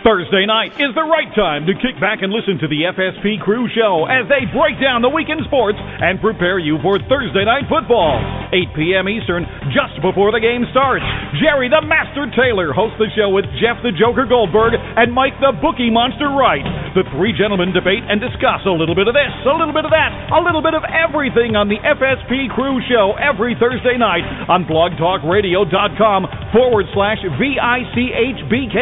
[0.03, 3.71] Thursday night is the right time to kick back and listen to the FSP Crew
[3.71, 8.19] Show as they break down the weekend sports and prepare you for Thursday night football.
[8.51, 9.07] 8 p.m.
[9.07, 11.07] Eastern, just before the game starts.
[11.39, 15.55] Jerry the Master Taylor hosts the show with Jeff the Joker Goldberg and Mike the
[15.55, 16.67] Bookie Monster Wright.
[16.99, 19.95] The three gentlemen debate and discuss a little bit of this, a little bit of
[19.95, 24.67] that, a little bit of everything on the FSP Crew Show every Thursday night on
[24.67, 28.77] blogtalkradio.com forward slash VICHBK,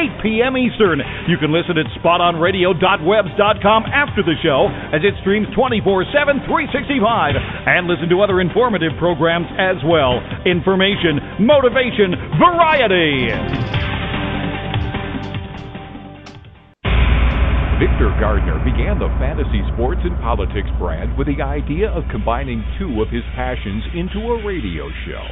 [0.00, 0.61] 8 p.m.
[0.62, 1.02] Eastern.
[1.26, 7.34] You can listen at spotonradio.webs.com after the show as it streams 24 7, 365,
[7.66, 10.22] and listen to other informative programs as well.
[10.46, 13.34] Information, motivation, variety.
[17.82, 23.02] Victor Gardner began the fantasy sports and politics brand with the idea of combining two
[23.02, 25.26] of his passions into a radio show.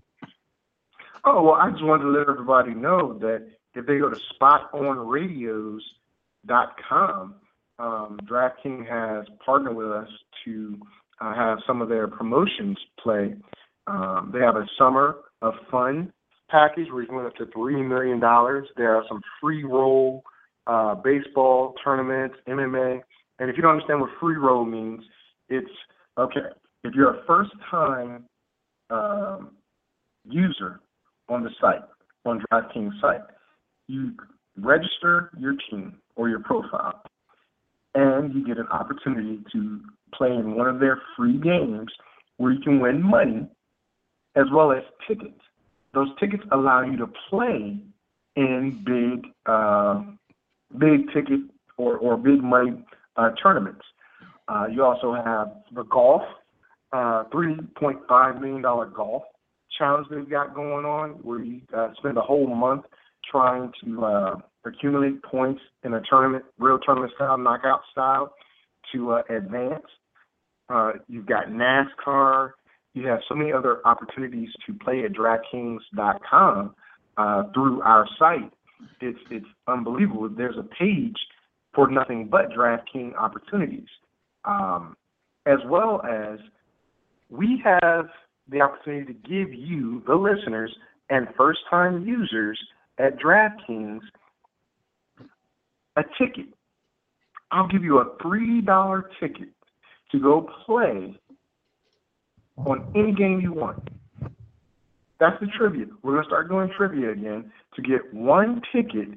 [1.25, 7.35] Oh, well, I just wanted to let everybody know that if they go to spotonradios.com,
[7.79, 10.09] um, DraftKings has partnered with us
[10.45, 10.79] to
[11.21, 13.35] uh, have some of their promotions play.
[13.85, 16.11] Um, they have a summer of fun
[16.49, 18.67] package where you can win up to three million dollars.
[18.77, 20.23] There are some free roll
[20.65, 23.01] uh, baseball tournaments, MMA,
[23.39, 25.03] and if you don't understand what free roll means,
[25.49, 25.69] it's
[26.17, 26.47] okay.
[26.83, 28.25] If you're a first time
[28.89, 29.51] um,
[30.27, 30.79] user
[31.29, 31.83] on the site,
[32.25, 33.21] on DraftKings site,
[33.87, 34.13] you
[34.57, 37.01] register your team or your profile,
[37.95, 39.81] and you get an opportunity to
[40.13, 41.89] play in one of their free games
[42.37, 43.47] where you can win money
[44.35, 45.39] as well as tickets.
[45.93, 47.79] Those tickets allow you to play
[48.35, 50.03] in big, uh,
[50.77, 51.39] big ticket
[51.77, 52.83] or, or big money
[53.15, 53.81] uh, tournaments.
[54.47, 56.21] Uh, you also have the golf,
[56.93, 59.23] uh, $3.5 million golf
[59.77, 62.85] challenge they've got going on where you uh, spend a whole month
[63.29, 68.33] trying to uh, accumulate points in a tournament, real tournament style, knockout style,
[68.93, 69.85] to uh, advance.
[70.69, 72.51] Uh, you've got NASCAR.
[72.93, 76.75] You have so many other opportunities to play at DraftKings.com
[77.17, 78.51] uh, through our site.
[79.01, 80.29] It's it's unbelievable.
[80.29, 81.17] There's a page
[81.73, 83.87] for nothing but DraftKings opportunities,
[84.45, 84.95] um,
[85.45, 86.39] as well as
[87.29, 88.05] we have
[88.49, 90.73] the opportunity to give you, the listeners
[91.09, 92.59] and first-time users
[92.99, 94.01] at DraftKings,
[95.95, 96.47] a ticket.
[97.51, 99.49] I'll give you a $3 ticket
[100.11, 101.19] to go play
[102.57, 103.87] on any game you want.
[105.19, 105.85] That's the trivia.
[106.03, 109.09] We're going to start doing trivia again to get one ticket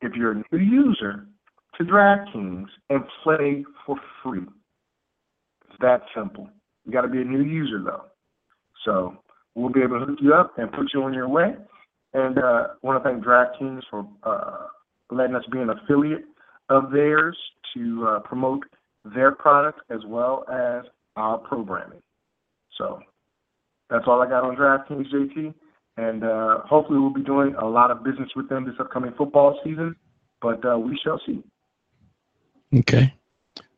[0.00, 1.26] if you're a new user
[1.76, 4.42] to DraftKings and play for free.
[5.68, 6.48] It's that simple.
[6.84, 8.04] You got to be a new user though.
[8.84, 9.16] So
[9.54, 11.56] we'll be able to hook you up and put you on your way.
[12.14, 14.68] And uh, want to thank DraftKings for uh,
[15.10, 16.24] letting us be an affiliate
[16.68, 17.36] of theirs
[17.74, 18.62] to uh, promote
[19.04, 20.84] their product as well as
[21.16, 22.00] our programming.
[22.78, 23.00] So
[23.90, 25.54] that's all I got on DraftKings, JT.
[25.96, 29.58] And uh, hopefully we'll be doing a lot of business with them this upcoming football
[29.62, 29.94] season,
[30.40, 31.42] but uh, we shall see.
[32.78, 33.12] Okay.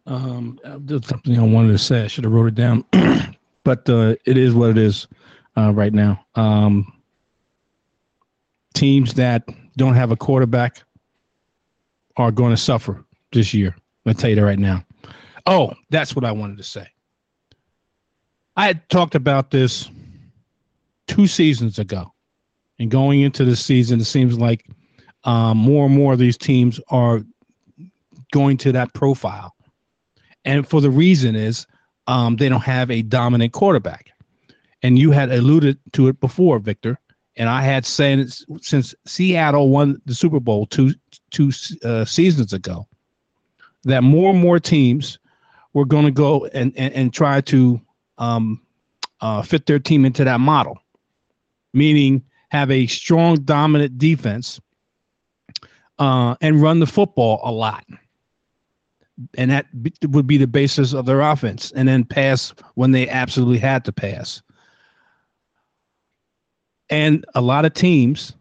[0.07, 2.05] Um, there's something I wanted to say.
[2.05, 2.85] I should have wrote it down,
[3.65, 5.09] but uh, it is what it is
[5.59, 6.25] uh, right now.
[6.37, 6.91] Um,
[8.77, 10.83] teams that don't have a quarterback
[12.17, 13.75] are going to suffer this year.
[14.07, 14.85] I'll tell you that right now.
[15.47, 16.87] Oh, that's what I wanted to say.
[18.57, 19.91] I had talked about this
[21.09, 22.13] two seasons ago.
[22.79, 24.67] And going into the season, it seems like
[25.25, 27.23] um, more and more of these teams are
[28.33, 29.55] going to that profile.
[30.45, 31.67] And for the reason is
[32.07, 34.11] um, they don't have a dominant quarterback.
[34.83, 36.99] And you had alluded to it before, Victor.
[37.37, 38.31] And I had said
[38.63, 40.95] since Seattle won the Super Bowl two
[41.31, 41.53] two
[41.85, 42.87] uh, seasons ago
[43.85, 45.19] that more and more teams
[45.75, 47.81] were going to go and, and, and try to
[48.19, 48.61] um,
[49.21, 50.79] uh, fit their team into that model,
[51.75, 54.61] meaning have a strong, dominant defense
[55.99, 57.85] uh, and run the football a lot.
[59.37, 59.67] And that
[60.09, 63.93] would be the basis of their offense, and then pass when they absolutely had to
[63.93, 64.43] pass.
[66.91, 68.33] And a lot of teams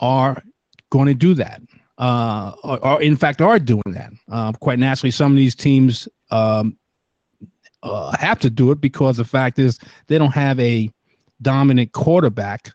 [0.00, 0.42] are
[0.90, 1.62] going to do that,
[1.98, 4.12] uh, or, or, in fact are doing that.
[4.30, 6.76] Uh, quite naturally, some of these teams um,
[7.82, 9.78] uh, have to do it because the fact is
[10.08, 10.90] they don't have a
[11.42, 12.70] dominant quarterback,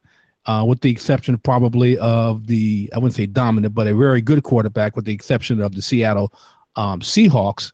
[0.45, 4.43] uh, with the exception probably of the I wouldn't say dominant, but a very good
[4.43, 6.33] quarterback, with the exception of the Seattle
[6.75, 7.71] um, Seahawks.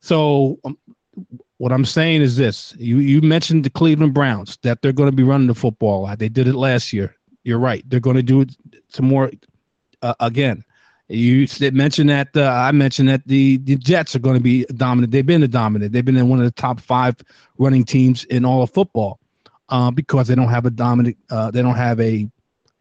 [0.00, 0.76] So um,
[1.62, 5.14] what I'm saying is this: you you mentioned the Cleveland Browns that they're going to
[5.14, 6.12] be running the football.
[6.16, 7.14] They did it last year.
[7.44, 7.88] You're right.
[7.88, 8.56] They're going to do it
[8.88, 9.30] some more
[10.02, 10.64] uh, again.
[11.06, 15.12] You mentioned that uh, I mentioned that the, the Jets are going to be dominant.
[15.12, 15.92] They've been dominant.
[15.92, 17.14] They've been in one of the top five
[17.58, 19.20] running teams in all of football
[19.68, 21.16] uh, because they don't have a dominant.
[21.30, 22.28] Uh, they don't have a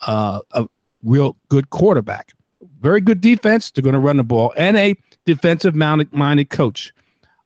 [0.08, 0.68] uh, a
[1.04, 2.34] real good quarterback.
[2.80, 3.70] Very good defense.
[3.70, 4.96] They're going to run the ball and a
[5.28, 6.92] defensive minded coach.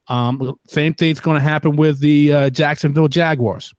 [0.08, 3.74] Um, same thing's going to happen with the uh, Jacksonville Jaguars.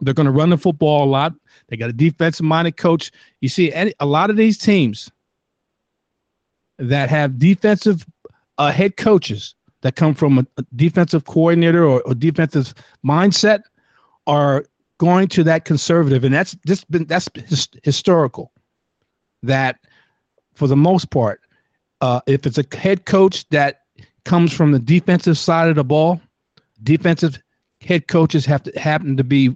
[0.00, 1.32] They're going to run the football a lot.
[1.68, 3.10] They got a defensive minded coach.
[3.40, 5.10] You see, any, a lot of these teams
[6.78, 8.04] that have defensive
[8.58, 13.62] uh, head coaches that come from a, a defensive coordinator or, or, defensive mindset
[14.26, 14.64] are
[14.98, 18.52] going to that conservative, and that's just been that's his, historical.
[19.42, 19.78] That
[20.54, 21.40] for the most part,
[22.00, 23.82] uh, if it's a head coach that
[24.26, 26.20] comes from the defensive side of the ball,
[26.82, 27.40] defensive
[27.80, 29.54] head coaches have to happen to be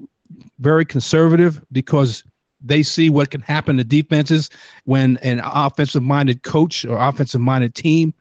[0.61, 2.23] very conservative because
[2.63, 4.49] they see what can happen to defenses
[4.85, 8.15] when an offensive minded coach or offensive minded team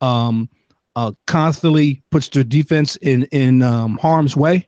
[0.00, 0.48] um,
[0.94, 4.66] uh, constantly puts their defense in in um, harm's way.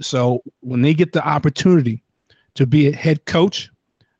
[0.00, 2.02] So when they get the opportunity
[2.54, 3.68] to be a head coach,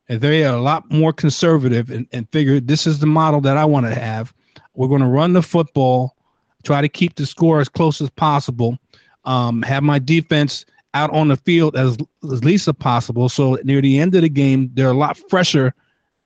[0.09, 3.65] they are a lot more conservative and, and figure this is the model that I
[3.65, 4.35] want to have.
[4.75, 6.17] We're going to run the football,
[6.65, 8.79] try to keep the score as close as possible,
[9.25, 11.97] um, have my defense out on the field as,
[12.33, 13.29] as least as possible.
[13.29, 15.75] So near the end of the game, they're a lot fresher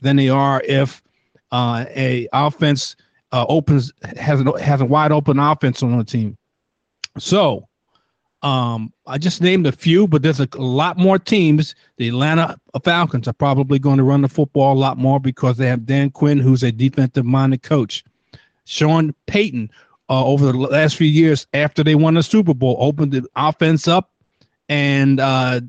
[0.01, 1.03] than they are if
[1.51, 2.97] uh, a offense
[3.33, 6.37] uh, opens has an has a wide open offense on the team.
[7.19, 7.69] So,
[8.43, 11.75] um, I just named a few, but there's a, a lot more teams.
[11.97, 15.67] The Atlanta Falcons are probably going to run the football a lot more because they
[15.67, 18.05] have Dan Quinn, who's a defensive minded coach.
[18.65, 19.71] Sean Payton,
[20.13, 23.89] uh, over the last few years after they won the Super Bowl, opened the offense
[23.89, 24.11] up,
[24.69, 25.63] and uh,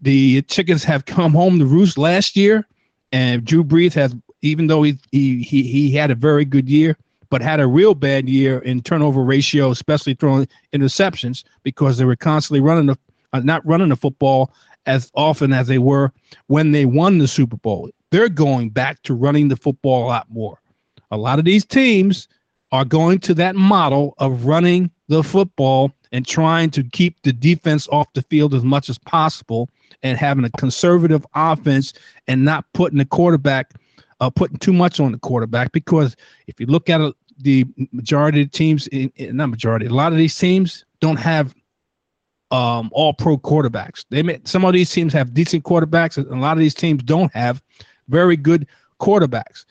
[0.00, 2.64] the chickens have come home to roost last year.
[3.10, 6.96] And Drew Brees has, even though he he he, he had a very good year,
[7.30, 12.14] but had a real bad year in turnover ratio, especially throwing interceptions because they were
[12.14, 12.96] constantly running the
[13.32, 14.52] uh, not running the football
[14.86, 16.12] as often as they were
[16.46, 17.90] when they won the Super Bowl.
[18.12, 20.60] They're going back to running the football a lot more.
[21.10, 22.28] A lot of these teams
[22.72, 27.88] are going to that model of running the football and trying to keep the defense
[27.88, 29.68] off the field as much as possible
[30.02, 31.92] and having a conservative offense
[32.26, 33.72] and not putting the quarterback
[34.20, 36.14] uh, putting too much on the quarterback because
[36.46, 37.00] if you look at
[37.38, 41.54] the majority of teams, in, in, not majority, a lot of these teams don't have
[42.50, 44.04] um, all pro quarterbacks.
[44.10, 47.02] They may, some of these teams have decent quarterbacks, and a lot of these teams
[47.02, 47.62] don't have
[48.08, 48.66] very good
[49.00, 49.64] quarterbacks.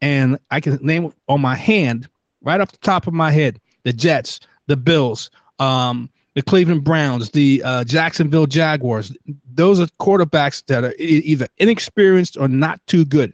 [0.00, 2.08] And I can name on my hand,
[2.42, 7.30] right off the top of my head, the Jets, the Bills, um, the Cleveland Browns,
[7.30, 9.14] the uh, Jacksonville Jaguars.
[9.52, 13.32] Those are quarterbacks that are either inexperienced or not too good.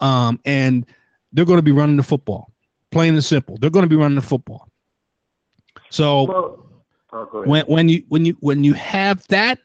[0.00, 0.86] Um, and
[1.32, 2.50] they're going to be running the football,
[2.90, 3.56] plain and simple.
[3.58, 4.68] They're going to be running the football.
[5.90, 6.66] So well,
[7.12, 9.58] oh, when when you when you when you have that,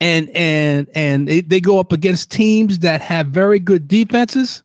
[0.00, 4.62] and and and they, they go up against teams that have very good defenses,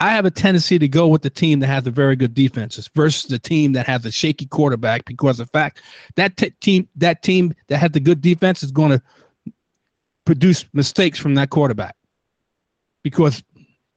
[0.00, 2.88] I have a tendency to go with the team that has a very good defenses
[2.94, 5.82] versus the team that has a shaky quarterback because the fact
[6.16, 9.02] that t- team that team that has the good defense is going to
[10.24, 11.94] produce mistakes from that quarterback
[13.02, 13.42] because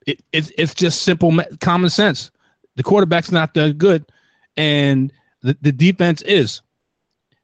[0.06, 2.32] it, it it's just simple common sense.
[2.76, 4.06] The quarterback's not that good,
[4.58, 6.62] and the, the defense is.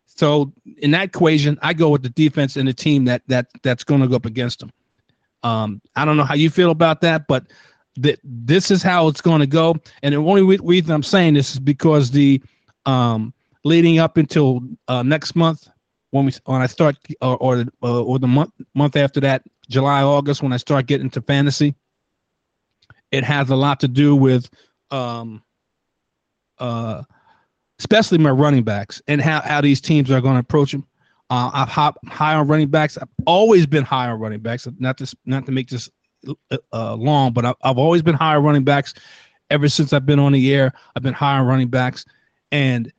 [0.05, 3.85] So in that equation, I go with the defense and the team that that that's
[3.85, 4.71] going to go up against them.
[5.43, 7.45] Um, I don't know how you feel about that, but
[7.99, 9.75] that this is how it's going to go.
[10.03, 12.41] And the only reason I'm saying this is because the
[12.85, 13.33] um,
[13.63, 15.67] leading up until uh, next month,
[16.11, 20.01] when we when I start or or, uh, or the month month after that, July
[20.01, 21.75] August, when I start getting to fantasy,
[23.11, 24.49] it has a lot to do with
[24.91, 25.43] um,
[26.57, 27.03] uh,
[27.79, 30.85] especially my running backs and how, how these teams are going to approach them.
[31.29, 32.97] Uh, I've hop high on running backs.
[32.97, 34.67] I've always been high on running backs.
[34.79, 35.89] Not to not to make this
[36.73, 38.93] uh, long, but I, I've always been high running backs.
[39.49, 42.05] Ever since I've been on the air, I've been on running backs,
[42.51, 42.91] and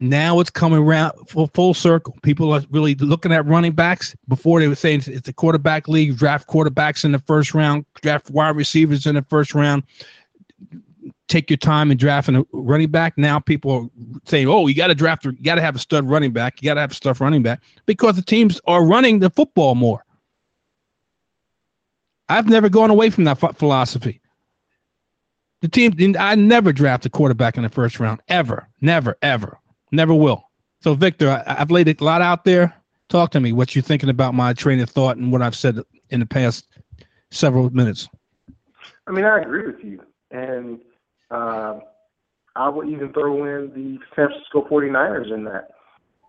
[0.00, 2.16] now it's coming around full, full circle.
[2.22, 4.14] People are really looking at running backs.
[4.28, 8.30] Before they were saying it's a quarterback league, draft quarterbacks in the first round, draft
[8.30, 9.82] wide receivers in the first round.
[11.28, 13.16] Take your time in drafting a running back.
[13.16, 13.88] Now people are
[14.26, 15.24] saying, "Oh, you got to draft.
[15.24, 16.60] You got to have a stud running back.
[16.60, 19.74] You got to have a stud running back because the teams are running the football
[19.74, 20.04] more."
[22.28, 24.20] I've never gone away from that philosophy.
[25.60, 29.58] The team, I never draft a quarterback in the first round, ever, never, ever,
[29.92, 30.50] never will.
[30.82, 32.74] So, Victor, I, have laid a lot out there.
[33.08, 35.78] Talk to me what you're thinking about my train of thought and what I've said
[36.10, 36.66] in the past
[37.30, 38.08] several minutes.
[39.06, 40.00] I mean, I agree with you.
[40.30, 40.80] And
[41.30, 41.78] uh,
[42.56, 45.70] I would even throw in the San Francisco 49ers in that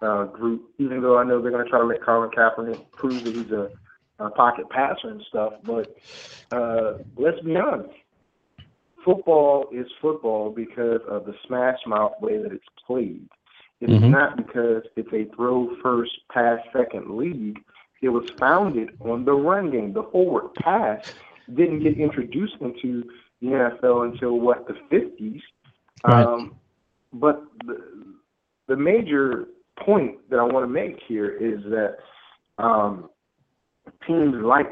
[0.02, 3.24] uh, group, even though I know they're going to try to let Colin Kaepernick prove
[3.24, 3.70] that he's a
[4.20, 5.53] uh, pocket passer and stuff.
[5.63, 5.95] But
[6.51, 7.93] uh, let's be honest,
[9.03, 13.28] football is football because of the smash mouth way that it's played.
[13.82, 14.11] It's mm-hmm.
[14.11, 17.59] not because it's a throw first, pass second league.
[18.01, 19.93] It was founded on the run game.
[19.93, 21.13] The forward pass
[21.53, 23.03] didn't get introduced into
[23.41, 25.41] the NFL until what the 50s.
[26.05, 26.26] Right.
[26.26, 26.55] Um,
[27.13, 27.82] but the,
[28.68, 29.45] the major
[29.80, 31.97] point that I want to make here is that
[32.57, 33.09] um,
[34.08, 34.72] teams like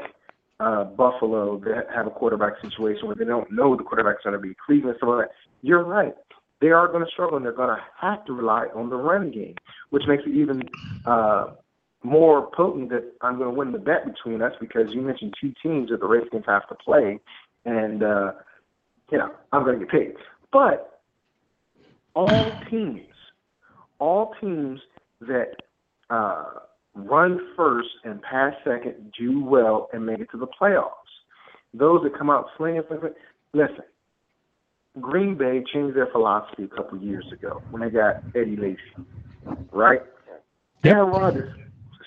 [0.60, 4.40] uh, Buffalo that have a quarterback situation where they don't know the quarterback's going to
[4.40, 5.30] be Cleveland, some of that.
[5.62, 6.14] You're right.
[6.60, 9.30] They are going to struggle, and they're going to have to rely on the run
[9.30, 9.56] game,
[9.90, 10.62] which makes it even
[11.04, 11.48] uh,
[12.02, 15.52] more potent that I'm going to win the bet between us because you mentioned two
[15.62, 17.18] teams that the Redskins have to play,
[17.64, 18.32] and uh,
[19.10, 20.14] you know I'm going to get paid.
[20.52, 21.00] But
[22.14, 23.00] all teams,
[23.98, 24.80] all teams
[25.22, 25.56] that
[26.10, 26.44] uh,
[26.94, 30.90] run first and pass second, do well, and make it to the playoffs.
[31.72, 32.82] Those that come out slinging,
[33.52, 33.84] listen.
[35.00, 38.78] Green Bay changed their philosophy a couple years ago when they got Eddie Lacy,
[39.72, 40.02] right?
[40.28, 40.44] Yep.
[40.84, 41.58] Aaron Rodgers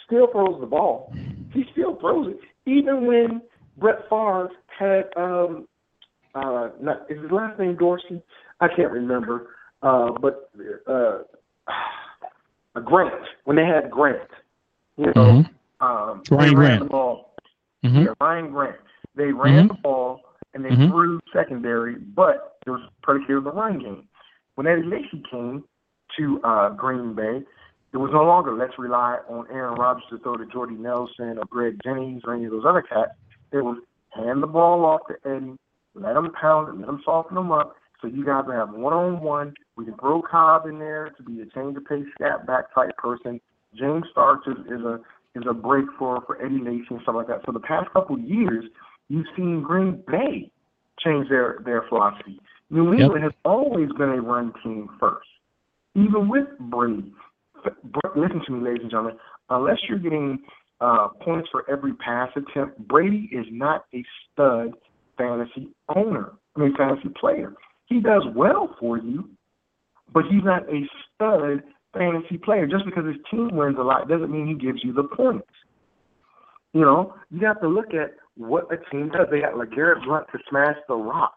[0.05, 1.13] still throws the ball.
[1.51, 3.41] He still throws it, even when
[3.77, 5.67] Brett Favre had um,
[6.33, 8.21] uh, not, is his last name Dorsey?
[8.59, 9.47] I can't remember.
[9.81, 10.49] Uh, but
[10.87, 11.19] uh,
[12.85, 13.13] Grant
[13.45, 14.29] when they had Grant,
[14.97, 15.43] you know,
[15.81, 15.85] mm-hmm.
[15.85, 16.83] um, Ryan Grant.
[16.83, 17.35] The ball.
[17.85, 18.01] Mm-hmm.
[18.01, 18.77] Yeah, Ryan Grant.
[19.15, 19.67] They ran mm-hmm.
[19.67, 20.21] the ball
[20.53, 20.89] and they mm-hmm.
[20.89, 24.07] threw secondary, but it was predicated on the run game.
[24.55, 25.63] When Eddie Lacy came
[26.17, 27.41] to uh, Green Bay,
[27.93, 31.45] it was no longer let's rely on Aaron Rodgers to throw to Jordy Nelson or
[31.49, 33.11] Greg Jennings or any of those other cats.
[33.51, 33.77] It was
[34.13, 35.57] hand the ball off to Eddie,
[35.93, 37.75] let him pound it, let him soften them up.
[38.01, 39.53] So you guys have one on one.
[39.75, 42.95] We can throw Cobb in there to be a change of pace scat back type
[42.97, 43.39] person.
[43.77, 44.99] James Starks is, is a
[45.35, 47.41] is a break for for Eddie and stuff like that.
[47.45, 48.65] So the past couple years,
[49.09, 50.51] you've seen Green Bay
[51.03, 52.39] change their their philosophy.
[52.69, 53.31] New England yep.
[53.31, 55.27] has always been a run team first,
[55.95, 57.13] even with Brady.
[58.15, 59.17] Listen to me, ladies and gentlemen.
[59.49, 60.39] Unless you're getting
[60.81, 64.73] uh, points for every pass attempt, Brady is not a stud
[65.17, 66.33] fantasy owner.
[66.55, 67.53] I mean, fantasy player.
[67.85, 69.29] He does well for you,
[70.13, 70.81] but he's not a
[71.15, 71.63] stud
[71.93, 72.67] fantasy player.
[72.67, 75.47] Just because his team wins a lot doesn't mean he gives you the points.
[76.73, 79.27] You know, you have to look at what a team does.
[79.31, 81.35] They got LeGarrette Blunt to smash the rock.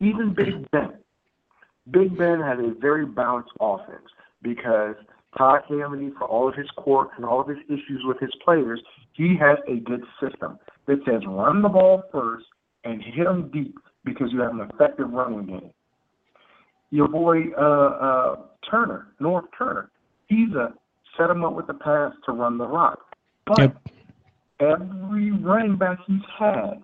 [0.00, 0.94] Even Big Ben.
[1.90, 4.08] Big Ben has a very balanced offense
[4.42, 4.96] because
[5.36, 8.80] Todd Haley, for all of his quirks and all of his issues with his players,
[9.12, 12.46] he has a good system that says run the ball first
[12.84, 15.70] and hit them deep because you have an effective running game.
[16.92, 18.36] Your boy uh, uh,
[18.70, 19.90] Turner, Norv Turner,
[20.28, 20.72] he's a
[21.18, 23.00] set him up with the pass to run the rock.
[23.44, 23.76] But yep.
[24.60, 26.82] every running back he's had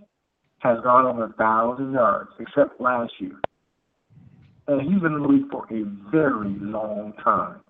[0.58, 3.40] has gone over a thousand yards, except last year.
[4.66, 7.60] And he's been in the league for a very long time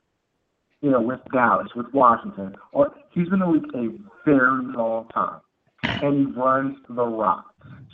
[0.81, 3.89] you know, with Dallas, with Washington, or he's been in the league a
[4.25, 5.41] very long time,
[5.83, 7.47] and he runs the rock.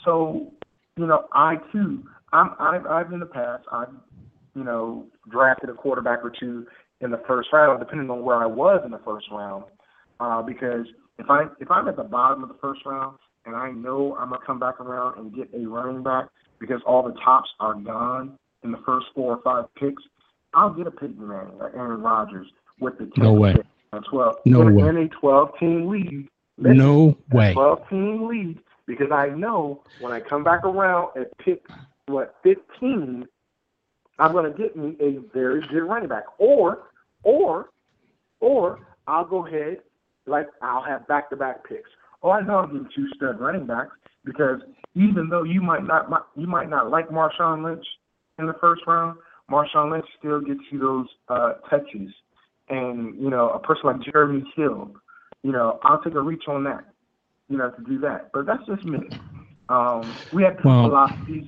[0.05, 0.53] So,
[0.97, 3.89] you know, I too, I'm, I've, I've in the past, I've,
[4.55, 6.67] you know, drafted a quarterback or two
[7.01, 9.65] in the first round, depending on where I was in the first round,
[10.21, 10.87] uh, because
[11.19, 14.31] if I if I'm at the bottom of the first round and I know I'm
[14.31, 16.27] gonna come back around and get a running back
[16.59, 20.03] because all the tops are gone in the first four or five picks,
[20.55, 22.47] I'll get a Peyton Manning or Aaron Rodgers
[22.81, 23.55] with the no way.
[24.11, 24.37] 12.
[24.45, 24.89] No in, way.
[24.89, 26.29] In a 12 team league.
[26.59, 27.53] No way.
[27.53, 31.65] 12 team league because I know when I come back around and pick
[32.07, 33.27] what 15,
[34.19, 36.25] I'm going to get me a very good running back.
[36.39, 36.85] Or,
[37.23, 37.71] or,
[38.41, 39.79] or I'll go ahead
[40.27, 41.91] like I'll have back to back picks.
[42.23, 44.61] Oh, I know I'm getting two stud running backs because
[44.95, 47.85] even though you might not you might not like Marshawn Lynch
[48.39, 49.19] in the first round,
[49.51, 52.11] Marshawn Lynch still gets you those uh, touches
[52.69, 54.91] and you know a person like Jeremy Hill,
[55.43, 56.85] you know I'll take a reach on that,
[57.49, 58.31] you know to do that.
[58.33, 59.01] But that's just me.
[59.69, 61.47] Um, we have different well, philosophies,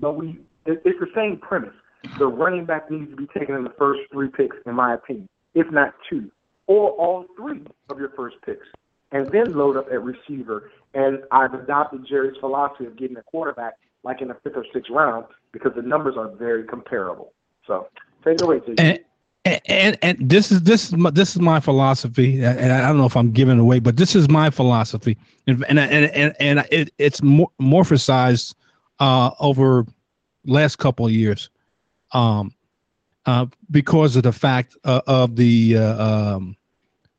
[0.00, 1.74] but we it, it's the same premise.
[2.18, 5.28] The running back needs to be taken in the first three picks, in my opinion,
[5.54, 6.30] if not two,
[6.66, 8.66] or all three of your first picks,
[9.12, 10.70] and then load up at receiver.
[10.94, 13.74] And I've adopted Jerry's philosophy of getting a quarterback
[14.04, 17.32] like in the fifth or sixth round because the numbers are very comparable.
[17.66, 17.88] So
[18.24, 19.00] take it away, J
[19.44, 23.06] and, and this is this is my, this is my philosophy, and I don't know
[23.06, 27.22] if I'm giving away, but this is my philosophy, and and and and, it, it's
[27.22, 28.54] more morphosized
[29.00, 29.86] uh, over
[30.44, 31.50] last couple of years,
[32.12, 32.52] um,
[33.26, 36.56] uh, because of the fact uh, of the uh, um,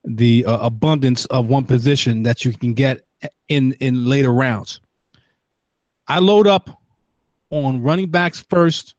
[0.03, 3.05] the uh, abundance of one position that you can get
[3.47, 4.79] in in later rounds.
[6.07, 6.81] I load up
[7.51, 8.95] on running backs first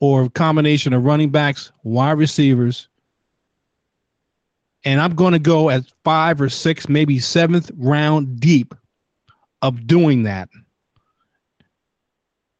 [0.00, 2.88] or combination of running backs, wide receivers.
[4.84, 8.74] And I'm going to go at five or six, maybe seventh round deep
[9.62, 10.48] of doing that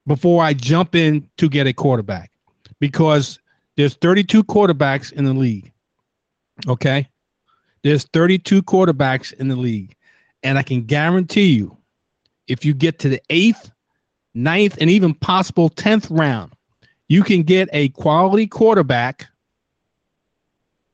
[0.06, 2.30] before I jump in to get a quarterback
[2.80, 3.38] because
[3.76, 5.72] there's 32 quarterbacks in the league.
[6.68, 7.08] Okay.
[7.82, 9.94] There's 32 quarterbacks in the league.
[10.42, 11.76] And I can guarantee you,
[12.46, 13.70] if you get to the eighth,
[14.34, 16.52] ninth, and even possible 10th round,
[17.08, 19.26] you can get a quality quarterback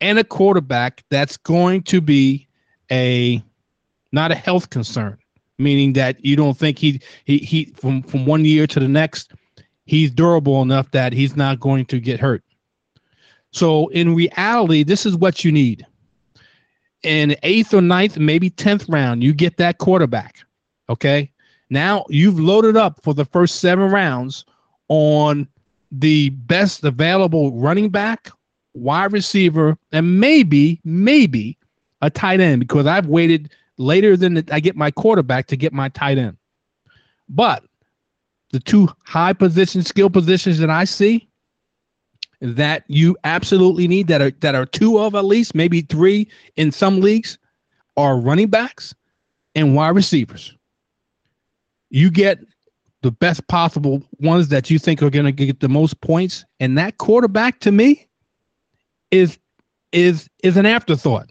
[0.01, 2.47] and a quarterback that's going to be
[2.91, 3.43] a
[4.11, 5.17] not a health concern,
[5.59, 9.33] meaning that you don't think he he he from from one year to the next
[9.87, 12.43] he's durable enough that he's not going to get hurt.
[13.53, 15.87] So in reality, this is what you need.
[17.03, 20.39] In eighth or ninth, maybe tenth round, you get that quarterback.
[20.89, 21.31] Okay.
[21.71, 24.45] Now you've loaded up for the first seven rounds
[24.89, 25.49] on
[25.91, 28.31] the best available running back,
[28.75, 31.59] wide receiver, and maybe, maybe
[32.01, 35.89] a tight end because I've waited later than I get my quarterback to get my
[35.91, 36.37] tight end.
[37.29, 37.65] But
[38.53, 41.29] the two high position skill positions that I see
[42.41, 46.71] that you absolutely need that are that are two of at least maybe three in
[46.71, 47.39] some leagues
[47.97, 48.95] are running backs
[49.55, 50.55] and wide receivers.
[51.91, 52.41] You get
[53.03, 56.77] the best possible ones that you think are going to get the most points, and
[56.79, 58.07] that quarterback to me
[59.11, 59.39] is
[59.93, 61.31] is is an afterthought.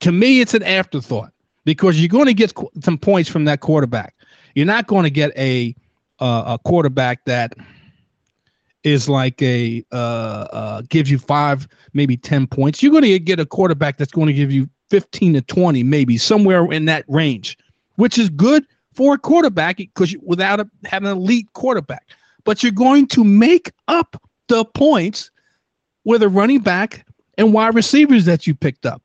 [0.00, 1.32] To me, it's an afterthought
[1.64, 4.14] because you're going to get some points from that quarterback.
[4.54, 5.74] You're not going to get a
[6.18, 7.54] uh, a quarterback that
[8.84, 12.82] is like a uh, uh, gives you five, maybe ten points.
[12.82, 16.18] You're going to get a quarterback that's going to give you fifteen to twenty, maybe
[16.18, 17.56] somewhere in that range,
[17.96, 22.06] which is good for a quarterback because without a, having an elite quarterback.
[22.44, 25.30] But you're going to make up the points
[26.04, 27.06] with a running back
[27.38, 29.02] and wide receivers that you picked up.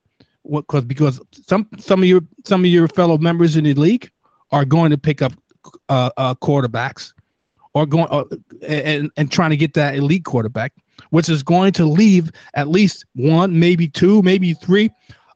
[0.50, 4.10] Because because some some of your some of your fellow members in the league
[4.52, 5.34] are going to pick up
[5.90, 7.14] uh, uh, quarterbacks
[7.74, 8.24] or going uh,
[8.68, 10.74] and and trying to get that elite quarterback,
[11.10, 14.90] which is going to leave at least one, maybe two, maybe three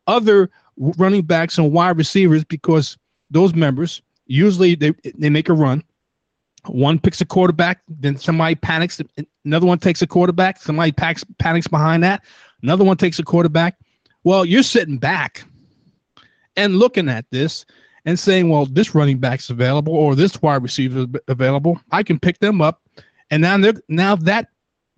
[0.07, 2.97] other running backs and wide receivers because
[3.29, 5.83] those members usually they they make a run.
[6.65, 9.01] One picks a quarterback, then somebody panics.
[9.45, 10.61] Another one takes a quarterback.
[10.61, 12.23] Somebody packs, panics behind that.
[12.61, 13.77] Another one takes a quarterback.
[14.25, 15.43] Well, you're sitting back
[16.57, 17.65] and looking at this
[18.05, 21.79] and saying, well, this running back's available or this wide receiver is available.
[21.91, 22.81] I can pick them up.
[23.31, 24.49] And now they're now that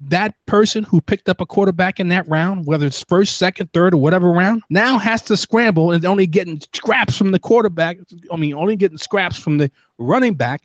[0.08, 3.94] that person who picked up a quarterback in that round, whether it's first, second, third,
[3.94, 7.98] or whatever round, now has to scramble and only getting scraps from the quarterback.
[8.32, 10.64] I mean, only getting scraps from the running back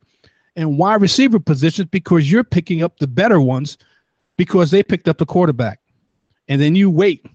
[0.55, 3.77] and wide receiver positions because you're picking up the better ones
[4.39, 5.81] because they picked up the quarterback.
[6.49, 7.27] And then you wait.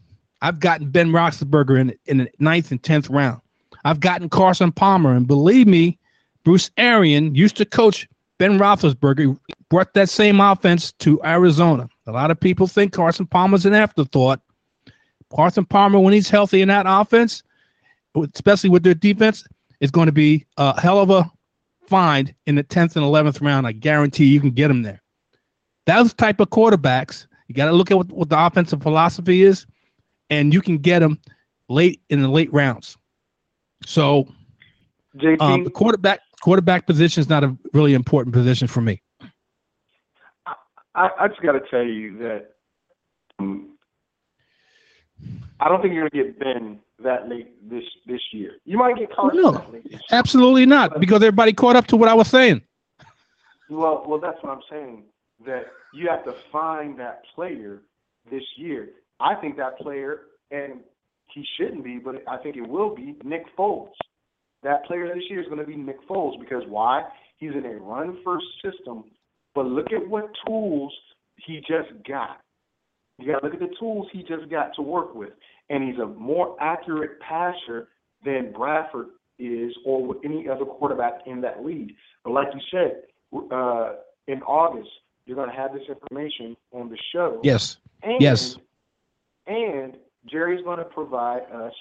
[0.42, 3.42] I've gotten Ben Roethlisberger in in the ninth and tenth round.
[3.84, 5.98] I've gotten Carson Palmer, and believe me,
[6.44, 8.08] Bruce Arians used to coach
[8.38, 9.38] Ben Roethlisberger.
[9.70, 11.88] Brought that same offense to Arizona.
[12.08, 14.42] A lot of people think Carson Palmer's an afterthought.
[15.34, 17.42] Carson Palmer, when he's healthy in that offense,
[18.36, 19.46] especially with their defense,
[19.80, 21.30] is going to be a hell of a
[21.88, 23.66] find in the 10th and 11th round.
[23.66, 25.02] I guarantee you can get him there.
[25.86, 29.66] Those type of quarterbacks, you got to look at what, what the offensive philosophy is,
[30.30, 31.20] and you can get them
[31.70, 32.98] late in the late rounds.
[33.86, 34.28] So,
[35.40, 39.02] um, the quarterback quarterback position is not a really important position for me.
[40.96, 42.56] I, I just got to tell you that
[43.40, 43.78] um,
[45.60, 48.54] I don't think you're going to get Ben that late this this year.
[48.66, 49.34] You might get caught.
[49.34, 49.64] No,
[50.12, 52.62] absolutely not, because everybody caught up to what I was saying.
[53.70, 55.04] Well, well, that's what I'm saying.
[55.46, 57.82] That you have to find that player
[58.30, 58.90] this year.
[59.20, 60.22] I think that player,
[60.52, 60.82] and
[61.34, 63.92] he shouldn't be, but I think it will be Nick Foles.
[64.64, 67.04] That player this year is going to be Nick Foles because why?
[67.38, 69.06] He's in a run first system,
[69.56, 70.94] but look at what tools
[71.38, 72.40] he just got.
[73.18, 75.32] You got to look at the tools he just got to work with,
[75.70, 77.90] and he's a more accurate passer
[78.24, 79.08] than Bradford
[79.40, 81.94] is, or with any other quarterback in that league.
[82.24, 83.02] But like you said,
[83.52, 83.94] uh,
[84.28, 84.90] in August,
[85.26, 87.40] you're going to have this information on the show.
[87.44, 87.78] Yes.
[88.04, 88.58] And, yes.
[89.48, 89.98] And
[90.30, 91.74] Jerry's going to provide us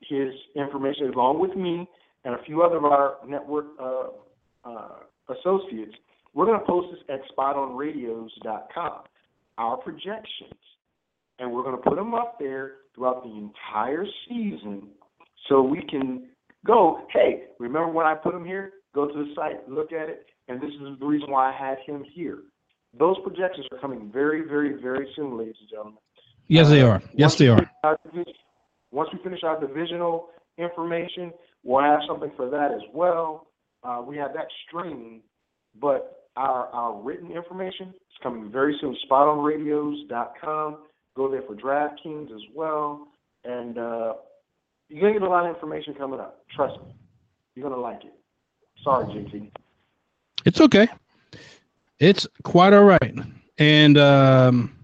[0.00, 1.88] his information along with me
[2.24, 4.08] and a few other of our network uh,
[4.64, 4.88] uh,
[5.28, 5.94] associates.
[6.34, 9.02] We're going to post this at spotonradios.com,
[9.58, 10.60] our projections.
[11.38, 14.88] And we're going to put them up there throughout the entire season
[15.48, 16.28] so we can
[16.66, 18.72] go, hey, remember when I put them here?
[18.94, 21.78] Go to the site, look at it, and this is the reason why I had
[21.86, 22.40] him here.
[22.98, 25.98] Those projections are coming very, very, very soon, ladies and gentlemen.
[26.50, 27.00] Yes, they are.
[27.14, 27.70] Yes, they are.
[28.90, 31.32] Once we finish our divisional information,
[31.62, 33.46] we'll have something for that as well.
[33.84, 35.20] Uh, we have that streaming,
[35.80, 38.96] but our, our written information is coming very soon.
[39.08, 40.78] SpotOnRadios.com.
[41.16, 43.06] Go there for DraftKings as well.
[43.44, 44.14] And uh,
[44.88, 46.44] you're going to get a lot of information coming up.
[46.54, 46.92] Trust me.
[47.54, 48.14] You're going to like it.
[48.82, 49.52] Sorry, JT.
[50.44, 50.88] It's okay.
[52.00, 53.14] It's quite all right.
[53.58, 54.74] And um,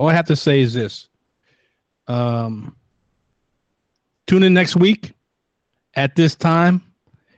[0.00, 1.08] all I have to say is this.
[2.08, 2.74] Um,
[4.26, 5.12] tune in next week
[5.94, 6.82] at this time.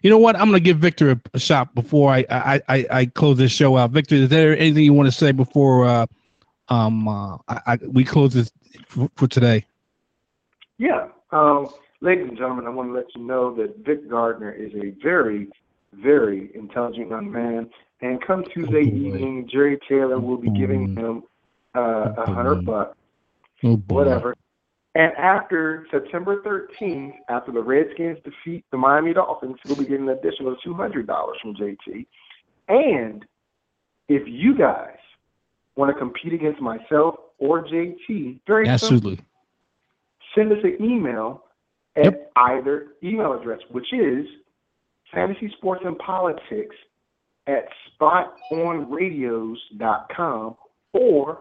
[0.02, 0.36] You know what?
[0.36, 3.50] I'm going to give Victor a, a shot before I, I, I, I, close this
[3.50, 3.90] show out.
[3.90, 6.06] Victor, is there anything you want to say before uh,
[6.68, 8.52] um, uh, I, we close this
[8.86, 9.66] for, for today?
[10.78, 11.08] Yeah.
[11.32, 11.68] Um,
[12.00, 15.48] ladies and gentlemen, I want to let you know that Vic Gardner is a very,
[15.94, 17.70] very intelligent young man.
[18.02, 21.24] And come Tuesday evening, Jerry Taylor will be giving him
[21.74, 22.96] uh, a hundred bucks,
[23.64, 24.36] oh whatever.
[24.94, 30.18] And after September 13th, after the Redskins defeat the Miami Dolphins, we'll be getting an
[30.18, 31.06] additional $200
[31.40, 32.06] from JT.
[32.68, 33.24] And
[34.08, 34.98] if you guys
[35.76, 39.24] want to compete against myself or JT, very absolutely, simple,
[40.34, 41.44] send us an email
[41.96, 42.30] at yep.
[42.36, 44.26] either email address, which is
[45.12, 46.76] fantasy sports and politics
[47.46, 47.66] at
[48.00, 50.56] spotonradios.com
[50.92, 51.38] or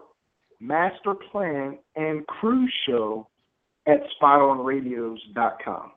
[0.62, 3.26] master plan and cruise show
[3.86, 5.92] at spotonradios.com.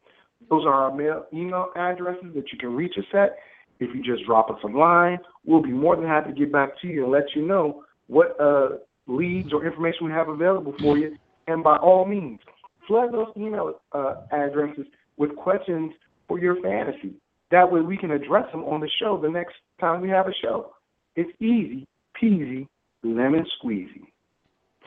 [0.49, 3.37] Those are our mail, email addresses that you can reach us at.
[3.79, 6.79] If you just drop us a line, we'll be more than happy to get back
[6.81, 10.97] to you and let you know what uh, leads or information we have available for
[10.97, 11.15] you.
[11.47, 12.39] And by all means,
[12.87, 14.85] flood those email uh, addresses
[15.17, 15.93] with questions
[16.27, 17.13] for your fantasy.
[17.51, 20.33] That way we can address them on the show the next time we have a
[20.41, 20.73] show.
[21.15, 21.87] It's easy
[22.21, 22.67] peasy,
[23.03, 24.07] lemon squeezy.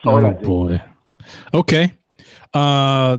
[0.05, 0.81] Oh boy.
[1.53, 1.93] Okay.
[2.53, 3.17] Uh,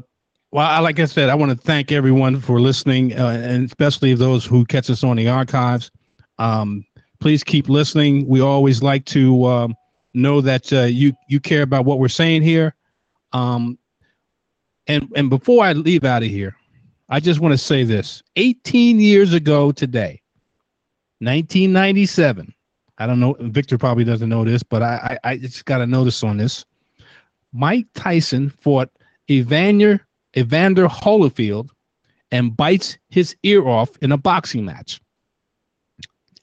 [0.52, 4.44] well, like I said, I want to thank everyone for listening, uh, and especially those
[4.44, 5.90] who catch us on the archives.
[6.38, 6.84] Um,
[7.20, 8.26] please keep listening.
[8.26, 9.76] We always like to um,
[10.14, 12.74] know that uh, you you care about what we're saying here.
[13.32, 13.78] Um,
[14.88, 16.56] and and before I leave out of here,
[17.08, 20.20] I just want to say this: 18 years ago today,
[21.20, 22.52] 1997.
[22.98, 23.36] I don't know.
[23.38, 26.64] Victor probably doesn't know this, but I I, I just got a notice on this.
[27.52, 28.90] Mike Tyson fought
[29.30, 31.68] Evander Evander Holyfield
[32.30, 35.00] and bites his ear off in a boxing match.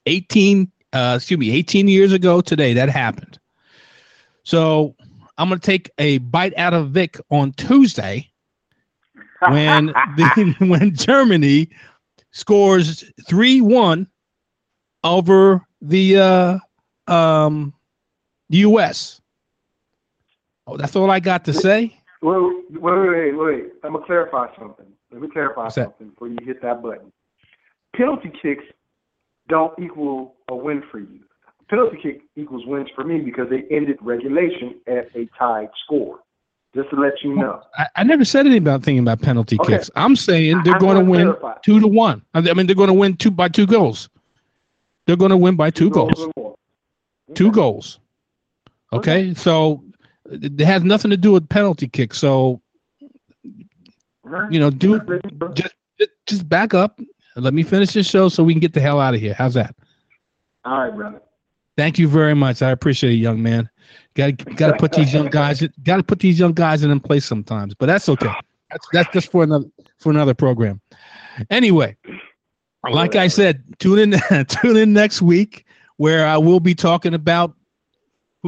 [0.06, 3.38] 18 uh, excuse me 18 years ago today that happened
[4.42, 4.94] so
[5.36, 8.26] i'm going to take a bite out of vic on tuesday
[9.48, 11.68] when the, when germany
[12.30, 14.06] scores 3-1
[15.04, 16.58] over the uh,
[17.06, 17.74] um,
[18.50, 19.17] us
[20.68, 22.36] oh that's all i got to say Wait,
[22.70, 23.64] wait, wait, wait.
[23.84, 24.86] I'm gonna clarify something.
[25.12, 26.14] Let me clarify What's something that?
[26.14, 27.12] before you hit that button.
[27.96, 28.64] Penalty kicks
[29.48, 31.20] don't equal a win for you.
[31.70, 36.20] Penalty kick equals wins for me because they ended regulation at a tied score.
[36.74, 37.62] Just to let you know.
[37.78, 39.74] I, I never said anything about thinking about penalty okay.
[39.74, 39.90] kicks.
[39.96, 41.58] I'm saying they're going to win clarify.
[41.64, 42.20] two to one.
[42.34, 44.10] I mean, they're going to win two by two goals.
[45.06, 46.28] They're going to win by two, two goals.
[46.36, 46.56] goals.
[47.30, 47.34] Okay.
[47.34, 48.00] Two goals.
[48.92, 49.30] Okay?
[49.30, 49.82] okay, so
[50.30, 52.18] it has nothing to do with penalty kicks.
[52.18, 52.60] So,
[54.50, 55.00] you know, do
[55.54, 55.74] just
[56.26, 57.00] just back up
[57.38, 59.34] let me finish this show so we can get the hell out of here.
[59.34, 59.74] How's that?
[60.64, 61.22] All right, brother.
[61.76, 62.62] Thank you very much.
[62.62, 63.70] I appreciate it, young man.
[64.14, 65.62] Got got to put these young guys.
[65.84, 68.32] Got to put these young guys in place sometimes, but that's okay.
[68.70, 69.66] That's that's just for another
[69.98, 70.80] for another program.
[71.50, 71.96] Anyway,
[72.90, 75.64] like I said, tune in tune in next week
[75.98, 77.54] where I will be talking about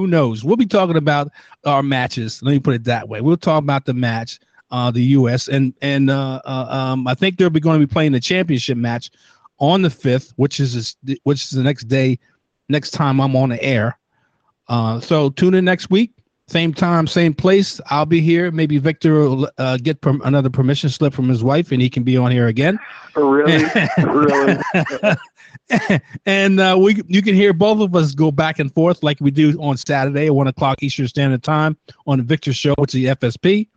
[0.01, 0.42] who knows?
[0.42, 1.30] We'll be talking about
[1.64, 2.42] our matches.
[2.42, 3.20] Let me put it that way.
[3.20, 4.40] We'll talk about the match,
[4.70, 5.48] uh, the U.S.
[5.48, 9.11] and and uh, uh, um, I think they're going to be playing the championship match
[9.59, 12.18] on the fifth, which is which is the next day,
[12.70, 13.98] next time I'm on the air.
[14.68, 16.12] Uh, so tune in next week,
[16.48, 17.78] same time, same place.
[17.90, 18.51] I'll be here.
[18.51, 22.16] Maybe Victor will uh, get another permission slip from his wife, and he can be
[22.16, 22.78] on here again.
[23.14, 23.64] Really,
[23.98, 24.59] really.
[26.26, 29.30] and uh, we you can hear both of us go back and forth like we
[29.30, 31.76] do on Saturday at one o'clock Eastern Standard Time
[32.07, 33.68] on the Victor Show, which is the FSP,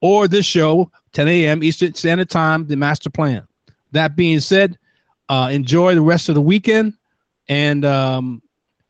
[0.00, 1.62] or this show 10 a.m.
[1.62, 3.46] Eastern Standard Time, the Master Plan.
[3.92, 4.78] That being said,
[5.28, 6.94] uh, enjoy the rest of the weekend,
[7.48, 8.42] and um,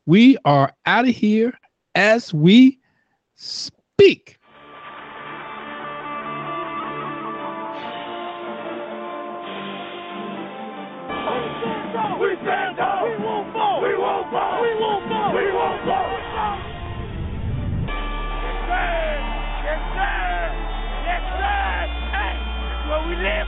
[0.05, 1.53] we are out of here
[1.95, 2.79] as we
[3.35, 4.39] speak.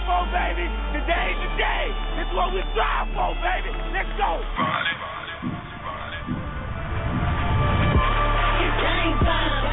[0.06, 0.70] for, baby.
[0.94, 1.86] Today's the day.
[2.18, 3.74] This is what we strive for, baby.
[3.92, 4.38] Let's go.
[4.56, 5.38] Friday, Friday,
[5.82, 6.22] Friday.
[8.62, 9.65] It's game time.